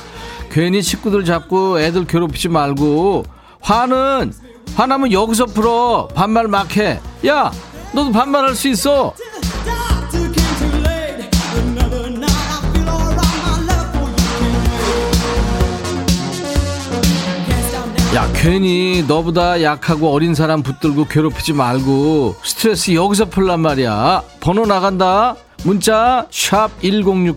괜히 0.50 0.82
식구들 0.82 1.26
잡고 1.26 1.80
애들 1.80 2.06
괴롭히지 2.06 2.50
말고. 2.50 3.26
화는 3.62 4.34
화나면 4.76 5.12
여기서 5.12 5.46
풀어. 5.48 6.08
반말 6.14 6.48
막 6.48 6.76
해. 6.78 7.00
야 7.28 7.52
너도 7.94 8.12
반말할 8.12 8.56
수 8.56 8.68
있어. 8.70 9.14
야 18.16 18.28
괜히 18.34 19.06
너보다 19.08 19.62
약하고 19.62 20.12
어린 20.12 20.34
사람 20.34 20.64
붙들고 20.64 21.06
괴롭히지 21.06 21.54
말고 21.54 22.36
스트레스 22.44 22.96
여기서 22.96 23.26
풀란 23.26 23.60
말이야. 23.60 24.24
번호 24.40 24.66
나간다. 24.66 25.36
문자 25.64 26.26
샵 26.32 26.70
1061, 26.82 27.36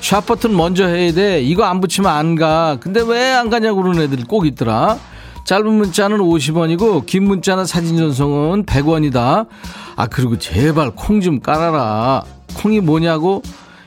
샵 0.00 0.26
버튼 0.26 0.56
먼저 0.56 0.86
해야 0.86 1.12
돼. 1.12 1.42
이거 1.42 1.64
안 1.64 1.80
붙이면 1.80 2.10
안 2.10 2.34
가. 2.34 2.78
근데 2.80 3.00
왜 3.02 3.32
안 3.32 3.50
가냐고 3.50 3.82
그러는 3.82 4.02
애들이 4.02 4.24
꼭 4.24 4.46
있더라. 4.46 4.98
짧은 5.44 5.66
문자는 5.66 6.18
50원이고 6.18 7.06
긴 7.06 7.24
문자나 7.24 7.64
사진 7.64 7.96
전송은 7.96 8.64
100원이다. 8.66 9.46
아 9.96 10.06
그리고 10.06 10.38
제발 10.38 10.92
콩 10.94 11.20
좀 11.20 11.40
깔아라. 11.40 12.22
콩이 12.54 12.80
뭐냐고? 12.80 13.42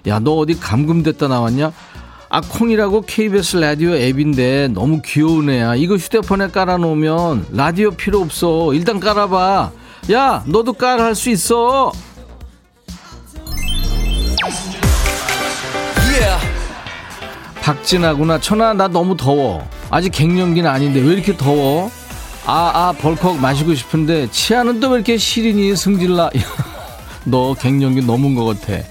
야 0.08 0.20
너 0.20 0.34
어디 0.38 0.60
감금됐다 0.60 1.28
나왔냐? 1.28 1.72
아 2.30 2.42
콩이라고 2.42 3.02
KBS 3.02 3.58
라디오 3.58 3.94
앱인데 3.96 4.70
너무 4.70 5.02
귀여운 5.04 5.50
애야. 5.50 5.76
이거 5.76 5.96
휴대폰에 5.96 6.48
깔아놓으면 6.50 7.48
라디오 7.52 7.92
필요 7.92 8.20
없어. 8.22 8.74
일단 8.74 9.00
깔아봐. 9.00 9.72
야 10.14 10.44
너도 10.48 10.74
깔할수 10.74 11.30
있어. 11.32 11.92
박진아구나. 17.62 18.40
천아, 18.40 18.74
나 18.74 18.88
너무 18.88 19.16
더워. 19.16 19.68
아직 19.90 20.10
갱년기는 20.12 20.70
아닌데 20.70 21.00
왜 21.00 21.14
이렇게 21.14 21.36
더워? 21.38 21.92
아, 22.46 22.72
아, 22.74 22.94
벌컥 22.98 23.38
마시고 23.40 23.76
싶은데 23.76 24.30
치아는 24.32 24.80
또 24.80 24.90
왜 24.90 24.96
이렇게 24.96 25.18
시린이 25.18 25.76
승질나? 25.76 26.32
너 27.26 27.54
갱년기 27.54 28.02
넘은 28.02 28.36
것 28.36 28.46
같아. 28.46 28.82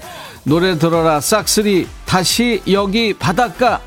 노래 0.43 0.77
들어라, 0.79 1.19
싹쓸이. 1.19 1.87
다시 2.05 2.61
여기 2.71 3.13
바닷가. 3.13 3.81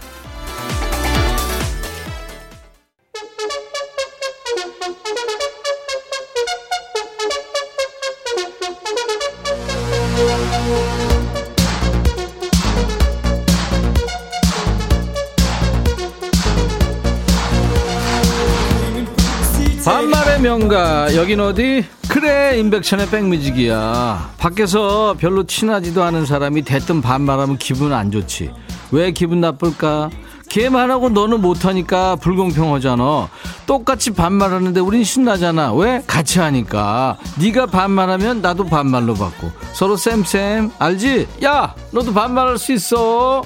반말의 19.84 20.40
명가. 20.40 21.14
여긴 21.14 21.40
어디? 21.40 21.84
그래 22.08 22.58
임백천의 22.58 23.10
백뮤직이야. 23.10 24.32
밖에서 24.38 25.14
별로 25.18 25.44
친하지도 25.44 26.02
않은 26.04 26.24
사람이 26.24 26.62
대뜸 26.62 27.02
반말하면 27.02 27.58
기분 27.58 27.92
안 27.92 28.10
좋지. 28.10 28.50
왜 28.92 29.10
기분 29.10 29.40
나쁠까? 29.42 30.10
걔만 30.48 30.90
하고 30.90 31.08
너는 31.10 31.40
못하니까 31.42 32.16
불공평하잖아. 32.16 33.28
똑같이 33.66 34.12
반말하는데 34.12 34.80
우린 34.80 35.04
신나잖아. 35.04 35.74
왜? 35.74 36.02
같이 36.06 36.38
하니까. 36.38 37.18
네가 37.38 37.66
반말하면 37.66 38.40
나도 38.40 38.64
반말로 38.64 39.14
받고 39.14 39.50
서로 39.72 39.96
쌤쌤. 39.96 40.70
알지? 40.78 41.26
야 41.44 41.74
너도 41.90 42.14
반말할 42.14 42.56
수 42.56 42.72
있어 42.72 43.42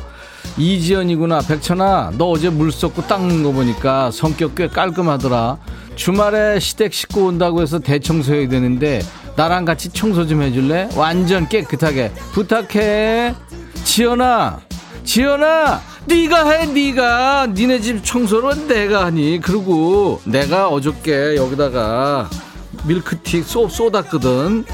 이지연이구나. 0.56 1.40
백천아 1.40 2.12
너 2.16 2.30
어제 2.30 2.50
물 2.50 2.72
쏟고 2.72 3.06
닦는 3.06 3.42
거 3.42 3.52
보니까 3.52 4.10
성격 4.10 4.54
꽤 4.54 4.68
깔끔하더라. 4.68 5.58
주말에 5.96 6.58
시댁 6.60 6.92
식구 6.94 7.26
온다고 7.26 7.60
해서 7.60 7.78
대청소해야 7.78 8.48
되는데 8.48 9.02
나랑 9.36 9.64
같이 9.64 9.88
청소 9.90 10.26
좀 10.26 10.42
해줄래? 10.42 10.88
완전 10.96 11.48
깨끗하게. 11.48 12.12
부탁해. 12.32 13.34
지연아 13.84 14.60
지연아 15.04 15.80
네가 16.06 16.50
해 16.50 16.66
네가. 16.66 17.48
니네 17.54 17.80
집 17.80 18.04
청소는 18.04 18.66
내가 18.66 19.06
하니. 19.06 19.40
그리고 19.40 20.20
내가 20.24 20.68
어저께 20.68 21.36
여기다가 21.36 22.28
밀크티 22.84 23.42
쏘, 23.42 23.68
쏟았거든 23.68 24.64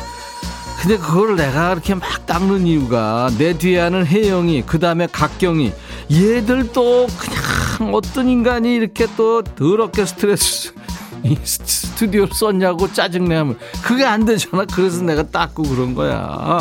근데 0.84 0.98
그걸 0.98 1.36
내가 1.36 1.72
이렇게 1.72 1.94
막 1.94 2.26
닦는 2.26 2.66
이유가 2.66 3.30
내 3.38 3.56
뒤에 3.56 3.80
하는 3.80 4.04
혜영이 4.06 4.64
그 4.66 4.78
다음에 4.78 5.06
각경이 5.10 5.72
얘들 6.12 6.72
또 6.72 7.06
그냥 7.18 7.94
어떤 7.94 8.28
인간이 8.28 8.74
이렇게 8.74 9.06
또 9.16 9.40
더럽게 9.42 10.04
스트레스 10.04 10.74
이 11.22 11.38
스튜디오 11.42 12.26
썼냐고 12.26 12.92
짜증내면 12.92 13.58
그게 13.82 14.04
안 14.04 14.26
되잖아. 14.26 14.66
그래서 14.66 15.02
내가 15.02 15.22
닦고 15.22 15.62
그런 15.62 15.94
거야. 15.94 16.58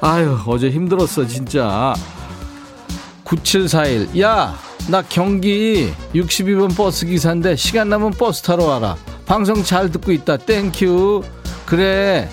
아유 0.00 0.38
어제 0.46 0.70
힘들었어 0.70 1.26
진짜. 1.26 1.92
9741 3.24 4.20
야 4.20 4.54
나 4.86 5.02
경기 5.08 5.92
62번 6.14 6.76
버스 6.76 7.06
기사인데 7.06 7.56
시간 7.56 7.88
나면 7.88 8.10
버스 8.12 8.42
타러 8.42 8.64
와라. 8.64 8.96
방송 9.24 9.62
잘 9.64 9.90
듣고 9.90 10.12
있다. 10.12 10.36
Thank 10.36 10.90
you 10.90 11.22
그래 11.64 12.28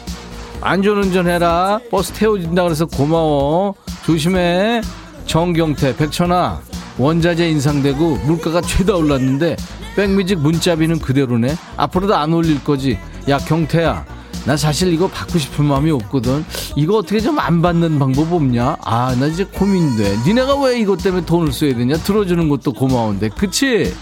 안전운전 0.62 1.28
해라. 1.28 1.80
버스 1.90 2.12
태워준다 2.14 2.64
그래서 2.64 2.86
고마워. 2.86 3.76
조심해. 4.06 4.82
정경태 5.26 5.96
백천아. 5.98 6.62
원자재 6.98 7.50
인상되고 7.50 8.18
물가가 8.26 8.62
최다 8.62 8.96
올랐는데 8.96 9.56
백뮤직 9.96 10.40
문자비는 10.40 11.00
그대로네. 11.00 11.56
앞으로도 11.78 12.16
안 12.16 12.34
올릴 12.34 12.64
거지. 12.64 12.98
야 13.30 13.38
경태야. 13.38 14.06
나 14.46 14.58
사실 14.58 14.92
이거 14.92 15.08
받고 15.08 15.38
싶은 15.38 15.66
마음이 15.66 15.92
없거든. 15.92 16.44
이거 16.76 16.98
어떻게 16.98 17.20
좀 17.20 17.40
안 17.40 17.62
받는 17.62 18.00
방법 18.00 18.34
없냐? 18.34 18.78
아 18.84 19.16
나 19.20 19.28
이제 19.28 19.44
고민돼. 19.44 20.18
니네가 20.26 20.56
왜 20.64 20.80
이것 20.80 21.02
때문에 21.02 21.26
돈을 21.26 21.52
써야 21.52 21.76
되냐? 21.76 21.96
들어주는 21.98 22.50
것도 22.50 22.74
고마운데. 22.74 23.30
그치? 23.30 23.94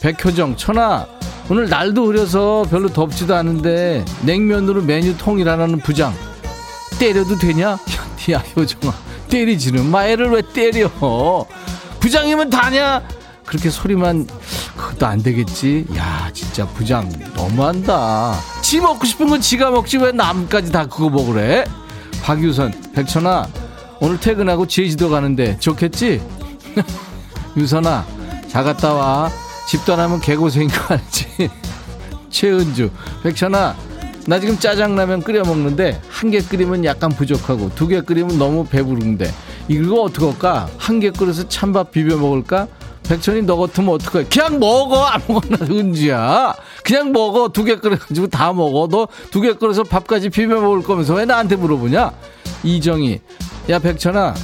백효정 0.00 0.56
천하 0.56 1.06
오늘 1.50 1.68
날도 1.68 2.06
흐려서 2.06 2.66
별로 2.70 2.88
덥지도 2.88 3.34
않은데 3.34 4.04
냉면으로 4.22 4.82
메뉴 4.82 5.16
통일하라는 5.16 5.78
부장. 5.78 6.14
때려도 6.98 7.38
되냐? 7.38 7.78
야 8.32 8.44
효정아. 8.54 8.94
때리지는 9.30 9.90
마 9.90 10.06
애를 10.06 10.30
왜 10.30 10.42
때려? 10.42 10.90
부장이면 12.00 12.50
다냐? 12.50 13.02
그렇게 13.46 13.70
소리만 13.70 14.26
그것도 14.76 15.06
안 15.06 15.22
되겠지? 15.22 15.86
야 15.96 16.28
진짜 16.34 16.66
부장 16.66 17.10
너무한다. 17.34 18.34
지 18.60 18.80
먹고 18.80 19.06
싶은 19.06 19.28
건 19.28 19.40
지가 19.40 19.70
먹지. 19.70 19.96
왜 19.98 20.12
남까지 20.12 20.70
다 20.70 20.84
그거 20.86 21.08
먹으래? 21.08 21.64
박유선 22.22 22.92
백천아 22.94 23.48
오늘 24.00 24.20
퇴근하고 24.20 24.66
제주도 24.66 25.08
가는데 25.08 25.58
좋겠지? 25.60 26.20
유선아 27.56 28.04
잘 28.48 28.64
갔다 28.64 28.92
와 28.92 29.30
안 29.92 30.00
하면 30.00 30.20
개고생인 30.20 30.68
거 30.68 30.94
알지? 30.94 31.50
최은주 32.30 32.90
백천아 33.22 33.76
나 34.26 34.38
지금 34.40 34.58
짜장라면 34.58 35.22
끓여 35.22 35.42
먹는데 35.42 36.00
한 36.10 36.30
개 36.30 36.40
끓이면 36.40 36.84
약간 36.84 37.10
부족하고 37.10 37.70
두 37.74 37.88
개 37.88 38.00
끓이면 38.02 38.38
너무 38.38 38.64
배부른데. 38.66 39.32
이거 39.68 40.02
어떡할까? 40.02 40.68
한 40.78 41.00
개 41.00 41.10
끓여서 41.10 41.48
찬밥 41.48 41.92
비벼 41.92 42.16
먹을까? 42.18 42.68
백천이 43.08 43.42
너 43.42 43.56
같으면 43.56 43.94
어떡해? 43.94 44.24
그냥 44.28 44.58
먹어! 44.58 45.02
아무거나 45.06 45.56
은지야. 45.64 46.54
그냥 46.84 47.12
먹어! 47.12 47.48
두 47.48 47.64
개 47.64 47.76
끓여가지고 47.76 48.26
다 48.28 48.52
먹어. 48.52 48.86
너 48.88 49.08
두 49.30 49.40
개 49.40 49.54
끓여서 49.54 49.82
밥까지 49.84 50.28
비벼 50.28 50.60
먹을 50.60 50.82
거면서 50.82 51.14
왜 51.14 51.24
나한테 51.24 51.56
물어보냐? 51.56 52.12
이정희 52.64 53.20
야 53.70 53.78
백천아 53.78 54.34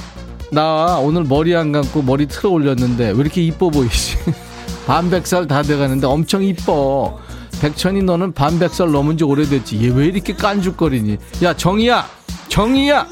나 0.51 0.97
오늘 0.99 1.23
머리 1.25 1.55
안 1.55 1.71
감고 1.71 2.01
머리 2.01 2.25
틀어 2.27 2.49
올렸는데 2.49 3.09
왜 3.11 3.15
이렇게 3.19 3.43
이뻐 3.43 3.69
보이지 3.69 4.17
반백살 4.85 5.47
다 5.47 5.61
돼가는데 5.63 6.07
엄청 6.07 6.43
이뻐. 6.43 7.17
백천이 7.61 8.03
너는 8.03 8.33
반백살 8.33 8.91
넘은 8.91 9.17
지 9.17 9.23
오래됐지. 9.23 9.81
얘 9.83 9.89
왜 9.89 10.05
이렇게 10.07 10.33
깐죽거리니? 10.33 11.17
야 11.43 11.53
정희야! 11.55 12.05
정희야! 12.49 13.07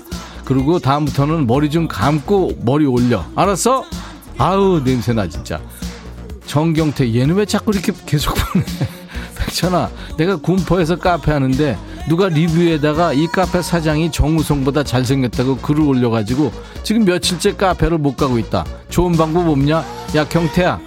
그리고 0.46 0.78
다음부터는 0.80 1.48
머리 1.48 1.70
좀 1.70 1.88
감고 1.88 2.52
머리 2.62 2.86
올려. 2.86 3.26
알았어? 3.36 3.86
아우 4.38 4.82
냄새나 4.84 5.28
진짜. 5.28 5.60
정경태 6.46 7.14
얘는 7.16 7.36
왜 7.36 7.46
자꾸 7.46 7.72
이렇게 7.74 7.94
계속 8.06 8.36
보내? 8.36 8.66
백천아 9.40 9.90
내가 10.18 10.36
군포에서 10.36 10.98
카페 10.98 11.32
하는데 11.32 11.78
누가 12.08 12.28
리뷰에다가 12.28 13.14
이 13.14 13.28
카페 13.28 13.62
사장이 13.62 14.12
정우성보다 14.12 14.84
잘생겼다고 14.84 15.58
글을 15.58 15.82
올려가지고 15.82 16.52
지금 16.84 17.06
며칠째 17.06 17.56
카페를 17.56 17.98
못 17.98 18.18
가고 18.18 18.38
있다. 18.38 18.66
좋은 18.90 19.14
방법 19.14 19.48
없냐? 19.48 19.84
야 20.16 20.28
경태야 20.28 20.80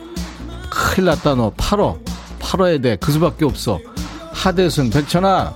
큰일 0.71 1.07
났다 1.07 1.35
너 1.35 1.53
팔어 1.57 1.99
팔어야 2.39 2.79
돼 2.79 2.97
그 3.01 3.13
수밖에 3.13 3.45
없어 3.45 3.79
하대순 4.33 4.91
백천아 4.91 5.55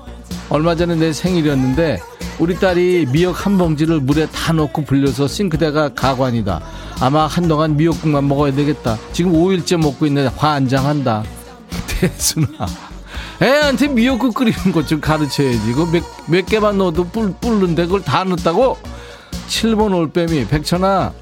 얼마 0.48 0.74
전에 0.74 0.94
내 0.96 1.12
생일이었는데 1.12 2.00
우리 2.38 2.56
딸이 2.56 3.06
미역 3.12 3.44
한 3.46 3.58
봉지를 3.58 4.00
물에 4.00 4.26
다 4.26 4.52
넣고 4.52 4.84
불려서 4.84 5.28
싱크대가 5.28 5.90
가관이다 5.94 6.60
아마 7.00 7.26
한동안 7.26 7.76
미역국만 7.76 8.28
먹어야 8.28 8.52
되겠다. 8.52 8.98
지금 9.12 9.32
5일째 9.32 9.78
먹고 9.78 10.04
있는데 10.06 10.30
화 10.36 10.50
안장한다. 10.52 11.22
대순아. 11.88 12.46
애한테 13.40 13.88
미역국 13.88 14.34
끓이는 14.34 14.70
것 14.72 14.86
좀 14.86 15.00
가르쳐야지. 15.00 15.70
이거 15.70 15.86
몇, 15.86 16.02
몇 16.28 16.44
개만 16.44 16.76
넣어도 16.76 17.04
뿔, 17.04 17.32
뿔는데 17.40 17.86
그걸 17.86 18.02
다 18.02 18.22
넣었다고? 18.24 18.76
7번 19.48 19.94
올빼미. 19.96 20.46
백천아. 20.48 21.12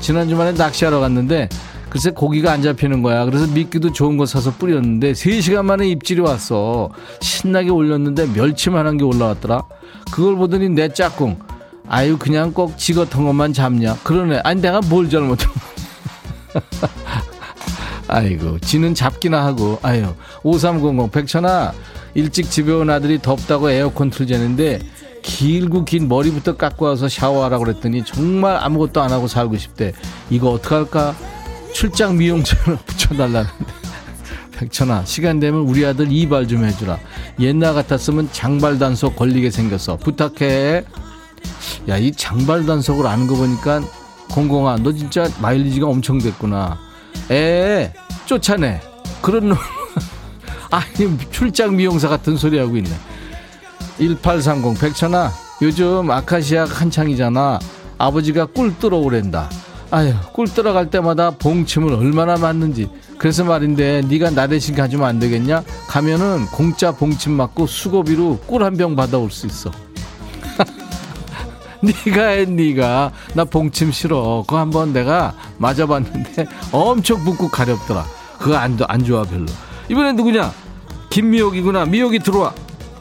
지난 0.00 0.28
주말에 0.28 0.52
낚시하러 0.52 0.98
갔는데 0.98 1.48
글쎄 1.90 2.10
고기가 2.10 2.52
안 2.52 2.62
잡히는 2.62 3.02
거야. 3.02 3.24
그래서 3.24 3.46
미끼도 3.46 3.92
좋은 3.92 4.16
거 4.18 4.26
사서 4.26 4.52
뿌렸는데 4.52 5.12
3시간 5.12 5.64
만에 5.64 5.88
입질이 5.88 6.20
왔어. 6.20 6.90
신나게 7.20 7.70
올렸는데 7.70 8.26
멸치만 8.34 8.86
한 8.86 8.98
게 8.98 9.04
올라왔더라. 9.04 9.62
그걸 10.12 10.36
보더니 10.36 10.68
내 10.70 10.88
짝꿍. 10.88 11.38
아유 11.90 12.18
그냥 12.18 12.52
꼭 12.52 12.76
지거 12.76 13.06
통것만 13.06 13.54
잡냐 13.54 13.94
그러네 14.04 14.40
아니 14.44 14.60
내가 14.60 14.82
뭘 14.90 15.08
잘못했 15.08 15.48
아이고 18.08 18.58
지는 18.58 18.94
잡기나 18.94 19.44
하고 19.44 19.78
아유 19.82 20.14
5300 20.42 21.10
백천아 21.12 21.72
일찍 22.14 22.50
집에 22.50 22.72
온 22.72 22.90
아들이 22.90 23.18
덥다고 23.22 23.70
에어컨 23.70 24.10
틀자는데 24.10 24.80
길고 25.22 25.84
긴 25.86 26.08
머리부터 26.08 26.56
깎고 26.56 26.84
와서 26.84 27.08
샤워하라고 27.08 27.64
그랬더니 27.64 28.04
정말 28.04 28.56
아무것도 28.60 29.00
안 29.00 29.10
하고 29.10 29.26
살고 29.26 29.56
싶대 29.56 29.92
이거 30.28 30.50
어떡할까 30.50 31.14
출장 31.72 32.16
미용처럼 32.16 32.78
붙여달라는데 32.86 33.48
백천아 34.52 35.04
시간 35.04 35.38
되면 35.38 35.60
우리 35.60 35.86
아들 35.86 36.10
이발 36.10 36.48
좀 36.48 36.64
해주라 36.64 36.98
옛날 37.38 37.74
같았으면 37.74 38.30
장발 38.32 38.78
단속 38.78 39.16
걸리게 39.16 39.50
생겼어 39.50 39.96
부탁해 39.96 40.84
야, 41.88 41.96
이 41.96 42.12
장발 42.12 42.66
단속을 42.66 43.06
아는 43.06 43.26
거 43.26 43.34
보니까 43.36 43.80
공공아, 44.30 44.76
너 44.76 44.92
진짜 44.92 45.28
마일리지가 45.40 45.86
엄청 45.86 46.18
됐구나. 46.18 46.78
에, 47.30 47.92
쫓아내. 48.26 48.80
그런 49.22 49.48
놈. 49.48 49.58
아니, 50.70 51.18
출장 51.30 51.76
미용사 51.76 52.08
같은 52.08 52.36
소리 52.36 52.58
하고 52.58 52.76
있네. 52.76 52.90
1830, 53.98 54.78
백천아, 54.78 55.32
요즘 55.62 56.10
아카시아 56.10 56.66
한창이잖아. 56.66 57.58
아버지가 57.96 58.46
꿀 58.46 58.78
뜨러 58.78 58.98
오랜다. 58.98 59.48
아유, 59.90 60.12
꿀 60.32 60.46
들어갈 60.48 60.90
때마다 60.90 61.30
봉침을 61.30 61.94
얼마나 61.94 62.36
맞는지. 62.36 62.90
그래서 63.16 63.42
말인데 63.44 64.02
네가 64.02 64.30
나 64.30 64.46
대신 64.46 64.74
가주면 64.74 65.06
안 65.08 65.18
되겠냐? 65.18 65.62
가면은 65.88 66.46
공짜 66.46 66.92
봉침 66.92 67.32
맞고 67.32 67.66
수고비로 67.66 68.40
꿀 68.46 68.62
한 68.62 68.76
병 68.76 68.94
받아올 68.94 69.30
수 69.30 69.46
있어. 69.46 69.70
네가 71.80 72.26
해 72.28 72.44
네가 72.44 73.12
나 73.34 73.44
봉침 73.44 73.92
싫어 73.92 74.42
그거 74.46 74.58
한번 74.58 74.92
내가 74.92 75.32
맞아봤는데 75.58 76.46
엄청 76.72 77.22
붓고 77.24 77.48
가렵더라 77.48 78.04
그거 78.36 78.56
안, 78.56 78.76
안 78.88 79.04
좋아 79.04 79.22
별로 79.22 79.46
이번엔 79.88 80.16
누구냐 80.16 80.52
김미옥이구나. 81.10 81.86
미옥이 81.86 82.18
들어와. 82.18 82.52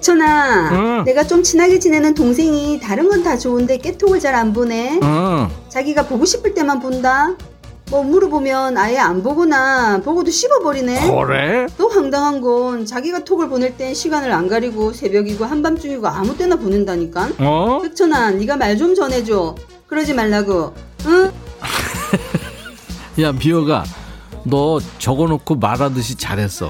전아, 0.02 0.70
응. 1.00 1.04
내가 1.06 1.24
좀 1.26 1.43
친하게 1.43 1.80
지내는 1.80 2.14
동생이 2.14 2.80
다른 2.80 3.10
건 3.10 3.24
다 3.24 3.38
좋은데 3.38 3.78
깨톡을 3.78 4.20
잘 4.20 4.36
안 4.36 4.54
보내. 4.54 5.00
응. 5.02 5.48
자기가 5.70 6.04
보고 6.08 6.24
싶을 6.26 6.54
때만 6.54 6.80
본다. 6.80 7.36
뭐 7.89 8.04
물어보면 8.04 8.78
아예 8.78 8.98
안 8.98 9.24
보거나 9.24 10.02
보고도 10.04 10.30
씹어버리네. 10.30 11.10
그래? 11.10 11.68
또 11.78 11.88
황당한 11.89 12.41
건 12.41 12.86
자기가 12.86 13.24
톡을 13.24 13.48
보낼 13.50 13.76
땐 13.78 13.93
시간을 13.93 14.32
안 14.32 14.48
가리고 14.48 14.91
새벽이고 14.93 15.45
한밤중이고 15.45 16.06
아무 16.08 16.38
때나 16.38 16.58
보낸다니까. 16.58 17.30
어? 17.39 17.80
흑천아, 17.82 18.32
네가 18.32 18.58
말 18.58 18.78
좀 18.78 18.93
전해줘. 18.93 19.56
그러지 19.88 20.14
말라고. 20.14 20.74
응? 21.06 21.32
야 23.22 23.32
비어가 23.32 23.84
너 24.43 24.80
적어놓고 25.00 25.56
말하듯이 25.56 26.16
잘했어. 26.16 26.70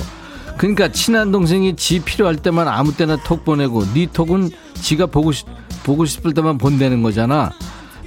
그러니까 0.57 0.87
친한 0.91 1.31
동생이 1.31 1.75
지 1.75 1.99
필요할 1.99 2.37
때만 2.37 2.67
아무 2.67 2.95
때나 2.95 3.17
톡 3.17 3.45
보내고 3.45 3.85
네 3.93 4.07
톡은 4.11 4.49
지가 4.75 5.05
보고 5.07 5.31
싶 5.31 5.47
보고 5.83 6.05
싶을 6.05 6.33
때만 6.33 6.57
본다는 6.57 7.01
거잖아. 7.03 7.51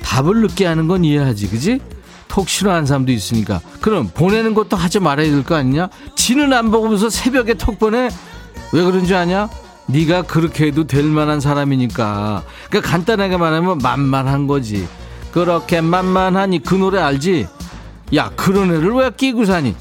답을 0.02 0.42
늦게 0.42 0.66
하는 0.66 0.86
건 0.88 1.04
이해하지, 1.04 1.48
그지? 1.48 1.80
톡 2.28 2.48
싫어하는 2.48 2.86
사람도 2.86 3.10
있으니까. 3.12 3.60
그럼 3.80 4.10
보내는 4.12 4.54
것도 4.54 4.76
하지 4.76 5.00
말아야 5.00 5.30
될 5.30 5.42
거 5.42 5.54
아니냐? 5.54 5.88
지는 6.14 6.52
안 6.52 6.70
보고서 6.70 7.08
새벽에 7.10 7.54
톡 7.54 7.78
보내? 7.78 8.08
왜 8.72 8.82
그런 8.84 9.04
줄 9.04 9.16
아냐? 9.16 9.48
네가 9.86 10.22
그렇게 10.22 10.66
해도 10.66 10.86
될 10.86 11.04
만한 11.04 11.40
사람이니까. 11.40 12.44
그러니까 12.68 12.90
간단하게 12.90 13.36
말하면 13.36 13.78
만만한 13.78 14.46
거지. 14.46 14.86
그렇게 15.32 15.80
만만하니 15.80 16.62
그 16.62 16.74
노래 16.74 17.00
알지? 17.00 17.46
야 18.14 18.30
그런 18.36 18.74
애를 18.74 18.92
왜 18.92 19.10
끼고 19.10 19.44
사니? 19.44 19.74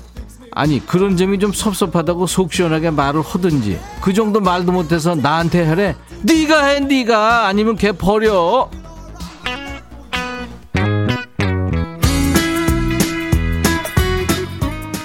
아니 0.60 0.86
그런 0.86 1.16
점이 1.16 1.40
좀 1.40 1.54
섭섭하다고 1.54 2.28
속 2.28 2.52
시원하게 2.52 2.90
말을 2.92 3.22
하든지 3.22 3.80
그 4.02 4.12
정도 4.12 4.42
말도 4.42 4.74
못해서 4.74 5.16
나한테 5.16 5.64
하래. 5.64 5.96
네가 6.24 6.66
해 6.66 6.82
네가. 6.82 7.48
아니면 7.48 7.78
걔 7.78 7.94
버려. 7.94 8.70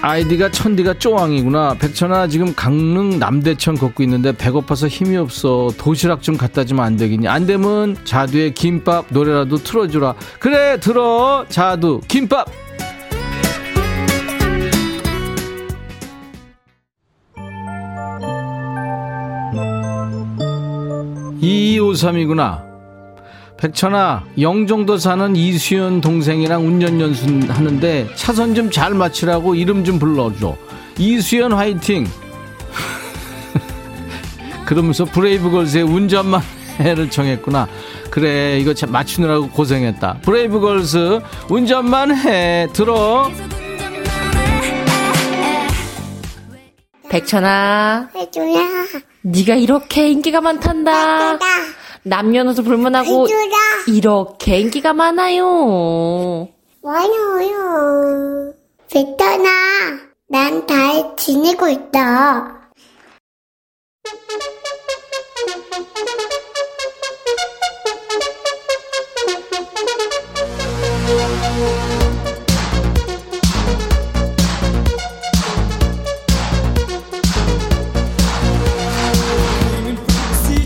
아이디가 0.02 0.50
천디가 0.50 0.98
쪼왕이구나. 0.98 1.76
백천아 1.78 2.26
지금 2.26 2.52
강릉 2.56 3.20
남대천 3.20 3.76
걷고 3.78 4.02
있는데 4.02 4.32
배고파서 4.32 4.88
힘이 4.88 5.16
없어. 5.18 5.70
도시락 5.78 6.20
좀 6.20 6.36
갖다 6.36 6.64
주면 6.64 6.84
안 6.84 6.96
되겠니? 6.96 7.28
안 7.28 7.46
되면 7.46 7.96
자두에 8.04 8.50
김밥 8.50 9.06
노래라도 9.10 9.58
틀어주라. 9.58 10.14
그래 10.40 10.80
들어. 10.80 11.46
자두 11.48 12.00
김밥 12.08 12.48
2253이구나. 21.44 22.62
백천아, 23.56 24.24
영종도 24.40 24.98
사는 24.98 25.36
이수연 25.36 26.00
동생이랑 26.00 26.66
운전연수 26.66 27.52
하는데 27.52 28.08
차선 28.14 28.54
좀 28.54 28.70
잘 28.70 28.94
맞추라고 28.94 29.54
이름 29.54 29.84
좀 29.84 29.98
불러줘. 29.98 30.56
이수연 30.98 31.52
화이팅! 31.52 32.06
그러면서 34.66 35.04
브레이브걸스의 35.04 35.84
운전만 35.84 36.40
해를 36.80 37.10
청했구나. 37.10 37.68
그래, 38.10 38.58
이거 38.58 38.74
맞추느라고 38.88 39.50
고생했다. 39.50 40.18
브레이브걸스, 40.22 41.20
운전만 41.48 42.16
해. 42.16 42.68
들어. 42.72 43.30
백천아. 47.08 48.08
해줘야. 48.14 48.68
네가 49.24 49.54
이렇게 49.54 50.10
인기가 50.10 50.40
많단다. 50.42 51.38
남녀노소 52.02 52.62
불문하고. 52.62 53.26
이렇게 53.88 54.58
인기가 54.60 54.92
많아요. 54.92 56.48
많아요. 56.82 58.52
백천아, 58.90 59.48
난잘 60.28 61.16
지내고 61.16 61.68
있다. 61.68 62.70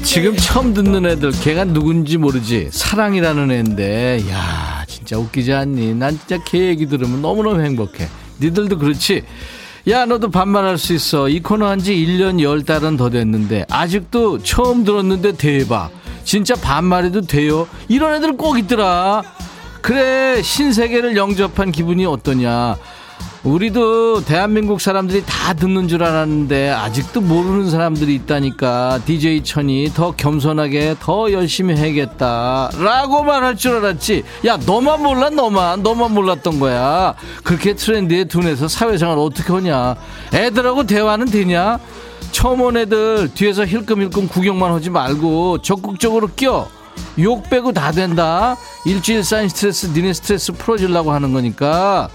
지금 0.08 0.34
처음 0.36 0.72
듣는 0.72 1.04
애들 1.04 1.32
걔가 1.32 1.64
누군지 1.64 2.16
모르지. 2.16 2.68
사랑이라는 2.72 3.50
애인데. 3.50 4.24
야 4.30 4.82
진짜 4.88 5.18
웃기지 5.18 5.52
않니? 5.52 5.94
난 5.94 6.18
진짜 6.18 6.42
걔 6.46 6.66
얘기 6.68 6.86
들으면 6.86 7.20
너무너무 7.20 7.60
행복해. 7.60 8.08
니들도 8.40 8.78
그렇지? 8.78 9.22
야 9.88 10.06
너도 10.06 10.30
반말할 10.30 10.78
수 10.78 10.94
있어. 10.94 11.28
이 11.28 11.40
코너 11.40 11.66
한 11.66 11.78
지 11.80 11.94
1년 11.94 12.36
10달은 12.40 12.96
더 12.96 13.10
됐는데 13.10 13.66
아직도 13.70 14.42
처음 14.42 14.82
들었는데 14.82 15.32
대박. 15.32 15.90
진짜 16.24 16.54
반말해도 16.54 17.22
돼요? 17.22 17.68
이런 17.88 18.14
애들 18.14 18.36
꼭 18.38 18.58
있더라. 18.58 19.22
그래 19.82 20.40
신세계를 20.42 21.16
영접한 21.16 21.70
기분이 21.70 22.04
어떠냐 22.06 22.76
우리도 23.44 24.24
대한민국 24.24 24.80
사람들이 24.80 25.22
다 25.24 25.54
듣는 25.54 25.86
줄 25.86 26.02
알았는데 26.02 26.70
아직도 26.70 27.20
모르는 27.20 27.70
사람들이 27.70 28.14
있다니까. 28.16 29.00
DJ 29.04 29.44
천이 29.44 29.92
더 29.94 30.10
겸손하게 30.12 30.96
더 31.00 31.30
열심히 31.32 31.76
해야겠다 31.76 32.70
라고 32.78 33.22
말할 33.22 33.56
줄 33.56 33.76
알았지. 33.76 34.24
야 34.46 34.56
너만 34.66 35.02
몰라? 35.02 35.30
너만. 35.30 35.82
너만 35.82 36.12
몰랐던 36.14 36.58
거야. 36.58 37.14
그렇게 37.44 37.74
트렌드에 37.74 38.24
둔해서 38.24 38.66
사회생활 38.66 39.18
어떻게 39.18 39.52
하냐? 39.52 39.94
애들하고 40.34 40.84
대화는 40.84 41.26
되냐? 41.26 41.78
처음 42.32 42.60
온 42.60 42.76
애들 42.76 43.32
뒤에서 43.34 43.64
힐끔힐끔 43.64 44.28
구경만 44.28 44.72
하지 44.72 44.90
말고 44.90 45.58
적극적으로 45.62 46.28
껴 46.36 46.68
욕 47.18 47.48
빼고 47.50 47.72
다 47.72 47.90
된다. 47.90 48.56
일주일 48.84 49.24
쌓인 49.24 49.48
스트레스 49.48 49.86
니네 49.86 50.12
스트레스 50.12 50.52
풀어주려고 50.52 51.12
하는 51.12 51.32
거니까 51.32 52.08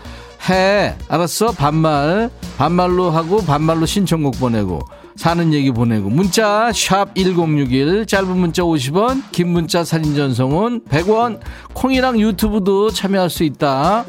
해. 0.50 0.96
알았어? 1.08 1.52
반말. 1.52 2.30
반말로 2.58 3.10
하고 3.10 3.38
반말로 3.44 3.86
신청곡 3.86 4.39
보내고 4.39 4.80
사는 5.16 5.54
얘기 5.54 5.72
보내고. 5.72 6.10
문자 6.10 6.72
샵 6.74 7.16
1061 7.16 8.06
짧은 8.06 8.38
문자 8.38 8.64
50원 8.64 9.24
긴 9.32 9.50
문자 9.50 9.84
사진 9.84 10.16
전송은 10.16 10.86
100원. 10.89 11.39
콩이랑 11.74 12.20
유튜브도 12.20 12.91
참여할 12.91 13.30
수 13.30 13.44
있다. 13.44 14.06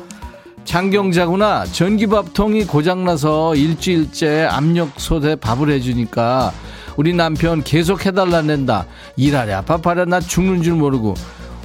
장경자구나. 0.65 1.67
전기밥통이 1.67 2.65
고장나서 2.65 3.55
일주일째 3.55 4.45
압력솥에 4.51 5.37
밥을 5.37 5.71
해주니까 5.71 6.53
우리 6.97 7.13
남편 7.13 7.63
계속 7.63 8.07
해달라 8.07 8.41
낸다. 8.41 8.87
일하랴 9.17 9.63
밥하랴 9.63 10.07
나 10.07 10.21
죽는 10.21 10.63
줄 10.63 10.75
모르고 10.75 11.15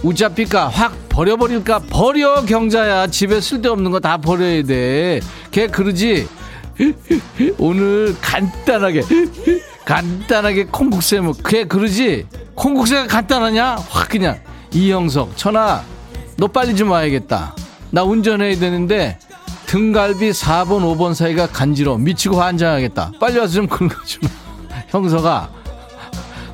우짜삐까 0.03 0.67
확 0.69 0.93
버려버릴까 1.09 1.79
버려 1.89 2.43
경자야. 2.45 3.07
집에 3.07 3.41
쓸데없는 3.41 3.91
거 3.91 3.99
다 3.99 4.17
버려야 4.17 4.63
돼걔 4.63 5.67
그러지? 5.67 6.27
오늘 7.59 8.15
간단하게 8.21 9.01
간단하게 9.85 10.65
콩국수 10.65 11.21
뭐 11.21 11.33
걔 11.43 11.65
그러지? 11.65 12.25
콩국수가 12.55 13.07
간단하냐? 13.07 13.75
확 13.89 14.09
그냥. 14.09 14.39
이형석 14.71 15.35
천아 15.35 15.83
너 16.37 16.47
빨리 16.47 16.75
좀 16.75 16.91
와야겠다. 16.91 17.55
나 17.91 18.03
운전해야 18.03 18.57
되는데 18.59 19.17
등갈비 19.65 20.29
4번 20.31 20.83
5번 20.95 21.13
사이가 21.15 21.47
간지러 21.47 21.97
미치고 21.97 22.39
환장하겠다. 22.39 23.13
빨리 23.19 23.39
와서 23.39 23.53
좀 23.53 23.67
긁어주마 23.67 24.29
형석아 24.89 25.49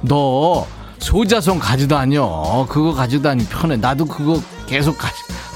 너 0.01 0.65
소자손 0.99 1.59
가지고 1.59 1.89
다녀. 1.95 2.65
그거 2.69 2.93
가지고 2.93 3.23
다니 3.23 3.45
편해. 3.45 3.77
나도 3.77 4.05
그거 4.05 4.41
계속 4.67 4.97
가, 4.97 5.09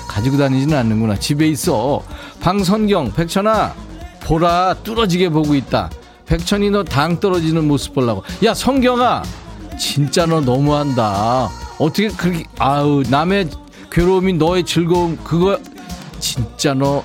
가지고 0.08 0.38
다니지는 0.38 0.78
않는구나. 0.78 1.18
집에 1.18 1.48
있어. 1.50 2.04
방선경, 2.42 3.14
백천아, 3.14 3.74
보라 4.22 4.76
뚫어지게 4.84 5.30
보고 5.30 5.56
있다. 5.56 5.90
백천이 6.26 6.70
너 6.70 6.84
당 6.84 7.20
떨어지는 7.20 7.68
모습 7.68 7.96
보려고. 7.96 8.24
야, 8.44 8.54
성경아, 8.54 9.24
진짜 9.80 10.26
너 10.26 10.40
너무한다. 10.42 11.50
어떻게 11.80 12.10
그렇게, 12.10 12.46
아우, 12.60 13.04
남의 13.10 13.50
괴로움이 13.92 14.34
너의 14.34 14.64
즐거움, 14.66 15.18
그거, 15.24 15.58
진짜 16.20 16.74
너, 16.74 17.04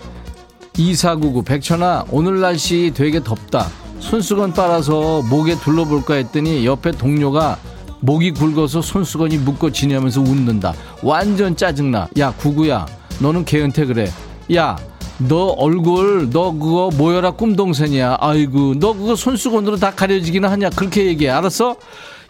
이사구구, 0.76 1.44
백천아, 1.44 2.04
오늘 2.10 2.40
날씨 2.40 2.92
되게 2.94 3.22
덥다. 3.22 3.68
손수건 4.00 4.52
빨아서 4.52 5.22
목에 5.22 5.54
둘러볼까 5.56 6.14
했더니 6.14 6.66
옆에 6.66 6.90
동료가 6.90 7.56
목이 8.04 8.32
굵어서 8.32 8.82
손수건이 8.82 9.38
묶어 9.38 9.70
지내면서 9.70 10.20
웃는다. 10.20 10.74
완전 11.02 11.56
짜증나. 11.56 12.08
야, 12.18 12.32
구구야. 12.32 12.84
너는 13.20 13.46
걔한테 13.46 13.86
그래. 13.86 14.10
야, 14.54 14.76
너 15.16 15.46
얼굴 15.46 16.28
너 16.30 16.52
그거 16.52 16.90
모여라 16.98 17.30
꿈동선이야 17.30 18.18
아이고 18.20 18.74
너 18.78 18.92
그거 18.92 19.14
손수건으로 19.16 19.76
다 19.76 19.92
가려지기는 19.92 20.48
하냐 20.48 20.70
그렇게 20.70 21.06
얘기해 21.06 21.30
알았어 21.30 21.76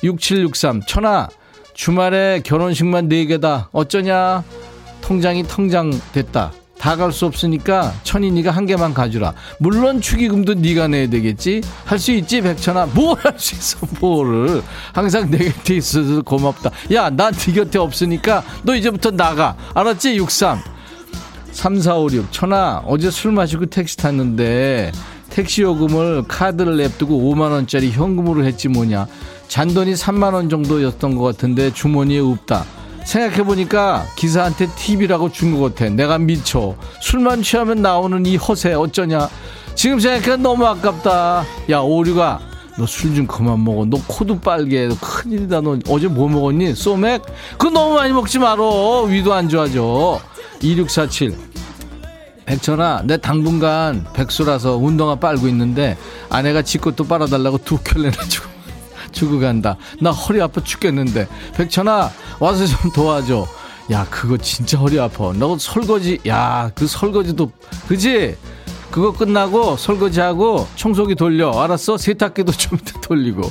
6763 0.02 0.82
천아 0.86 1.28
주말에 1.72 2.42
결혼식만 2.44 3.08
4개다 3.08 3.68
어쩌냐 3.72 4.44
통장이 5.00 5.44
통장 5.44 5.98
됐다 6.12 6.52
다 6.84 6.96
갈 6.96 7.12
수 7.12 7.24
없으니까 7.24 7.94
천이 8.02 8.30
니가 8.30 8.50
한 8.50 8.66
개만 8.66 8.92
가주라. 8.92 9.32
물론 9.58 10.02
축의금도 10.02 10.52
니가 10.54 10.86
내야 10.86 11.08
되겠지. 11.08 11.62
할 11.86 11.98
수 11.98 12.12
있지 12.12 12.42
백천아. 12.42 12.86
뭘 12.92 13.16
할 13.24 13.32
수 13.38 13.54
있어 13.54 13.78
뭐를. 14.00 14.62
항상 14.92 15.30
내 15.30 15.38
곁에 15.38 15.76
있어서 15.76 16.20
고맙다. 16.20 16.70
야 16.92 17.08
난 17.08 17.32
네 17.32 17.52
곁에 17.54 17.78
없으니까 17.78 18.42
너 18.64 18.74
이제부터 18.76 19.12
나가. 19.12 19.56
알았지 19.72 20.16
63 20.18 20.60
3456 21.52 22.30
천아 22.32 22.82
어제 22.86 23.10
술 23.10 23.32
마시고 23.32 23.64
택시 23.66 23.96
탔는데 23.96 24.92
택시 25.30 25.62
요금을 25.62 26.24
카드를 26.28 26.76
냅두고 26.76 27.32
5만 27.34 27.50
원짜리 27.52 27.92
현금으로 27.92 28.44
했지 28.44 28.68
뭐냐. 28.68 29.06
잔돈이 29.48 29.94
3만 29.94 30.34
원 30.34 30.50
정도였던 30.50 31.14
것 31.16 31.22
같은데 31.24 31.72
주머니에 31.72 32.18
없다 32.18 32.66
생각해보니까 33.04 34.06
기사한테 34.16 34.66
팁이라고 34.74 35.30
준 35.32 35.58
것 35.58 35.74
같아 35.74 35.90
내가 35.90 36.18
미쳐. 36.18 36.74
술만 37.00 37.42
취하면 37.42 37.82
나오는 37.82 38.24
이 38.26 38.36
허세 38.36 38.72
어쩌냐. 38.74 39.28
지금 39.74 40.00
생각해 40.00 40.36
너무 40.42 40.66
아깝다. 40.66 41.44
야 41.70 41.78
오류가. 41.80 42.40
너 42.76 42.84
술 42.84 43.14
좀 43.14 43.26
그만 43.26 43.62
먹어. 43.62 43.84
너 43.84 43.98
코도 44.06 44.40
빨개. 44.40 44.88
너 44.88 44.96
큰일이다. 45.00 45.60
너 45.60 45.78
어제 45.88 46.08
뭐 46.08 46.28
먹었니? 46.28 46.74
소맥? 46.74 47.22
그거 47.58 47.70
너무 47.70 47.94
많이 47.94 48.12
먹지 48.12 48.38
말어. 48.38 49.02
위도 49.02 49.32
안 49.32 49.48
좋아져. 49.48 50.20
2647 50.60 51.36
백천아 52.46 53.02
내 53.04 53.16
당분간 53.16 54.04
백수라서 54.12 54.76
운동화 54.76 55.14
빨고 55.14 55.48
있는데 55.48 55.96
아내가 56.30 56.62
지 56.62 56.78
것도 56.78 57.04
빨아달라고 57.04 57.58
두 57.58 57.78
켤레나 57.78 58.12
주고 58.28 58.48
주고 59.14 59.38
간다. 59.40 59.76
나 60.00 60.10
허리 60.10 60.42
아파 60.42 60.62
죽겠는데. 60.62 61.26
백천아 61.56 62.10
와서 62.40 62.66
좀 62.66 62.90
도와줘. 62.92 63.46
야 63.92 64.06
그거 64.10 64.36
진짜 64.36 64.78
허리 64.78 64.98
아파. 65.00 65.32
너 65.32 65.56
설거지 65.58 66.18
야 66.26 66.70
그 66.74 66.86
설거지도 66.86 67.50
그지? 67.88 68.36
그거 68.90 69.12
끝나고 69.12 69.76
설거지하고 69.76 70.66
청소기 70.76 71.14
돌려. 71.14 71.50
알았어? 71.62 71.96
세탁기도 71.96 72.52
좀 72.58 72.78
돌리고. 73.02 73.50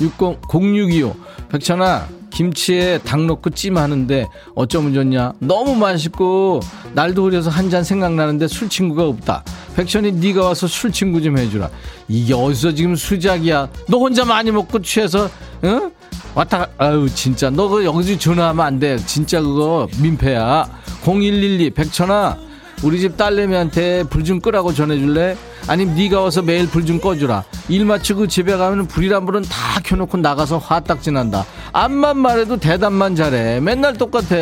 60 0.00 0.18
0625 0.52 1.14
백천아 1.50 2.08
김치에 2.32 2.98
닭 2.98 3.24
넣고 3.26 3.50
찜하는데 3.50 4.26
어쩌면 4.54 4.94
좋냐? 4.94 5.32
너무 5.38 5.74
맛있고. 5.76 6.60
날도 6.94 7.24
흐려서 7.24 7.50
한 7.50 7.70
잔 7.70 7.84
생각나는데 7.84 8.48
술 8.48 8.68
친구가 8.68 9.06
없다. 9.06 9.44
백천이 9.76 10.12
네가 10.12 10.44
와서 10.46 10.66
술 10.66 10.92
친구 10.92 11.22
좀 11.22 11.38
해주라. 11.38 11.70
이게 12.08 12.34
어디서 12.34 12.74
지금 12.74 12.96
수작이야? 12.96 13.68
너 13.88 13.98
혼자 13.98 14.24
많이 14.24 14.50
먹고 14.50 14.82
취해서 14.82 15.30
응? 15.64 15.90
왔다 16.34 16.66
아유 16.78 17.08
진짜. 17.14 17.48
너 17.50 17.68
그 17.68 17.84
여기서 17.84 18.18
전화하면 18.18 18.66
안 18.66 18.78
돼. 18.78 18.96
진짜 18.98 19.40
그거 19.40 19.88
민폐야. 20.02 20.68
0112 21.04 21.70
백천아 21.70 22.36
우리 22.82 23.00
집 23.00 23.16
딸내미한테 23.16 24.04
불 24.04 24.24
좀 24.24 24.40
끄라고 24.40 24.72
전해줄래? 24.74 25.36
아니면 25.68 25.94
네가 25.94 26.20
와서 26.20 26.42
매일 26.42 26.66
불 26.68 26.84
좀 26.84 26.98
꺼주라. 27.00 27.44
일 27.68 27.84
마치고 27.84 28.26
집에 28.26 28.56
가면 28.56 28.88
불이란 28.88 29.24
불은 29.24 29.42
다 29.42 29.80
켜놓고 29.82 30.18
나가서 30.18 30.58
화딱지 30.58 31.12
난다. 31.12 31.44
암만 31.72 32.18
말해도 32.18 32.56
대답만 32.58 33.14
잘해. 33.14 33.60
맨날 33.60 33.96
똑같아. 33.96 34.36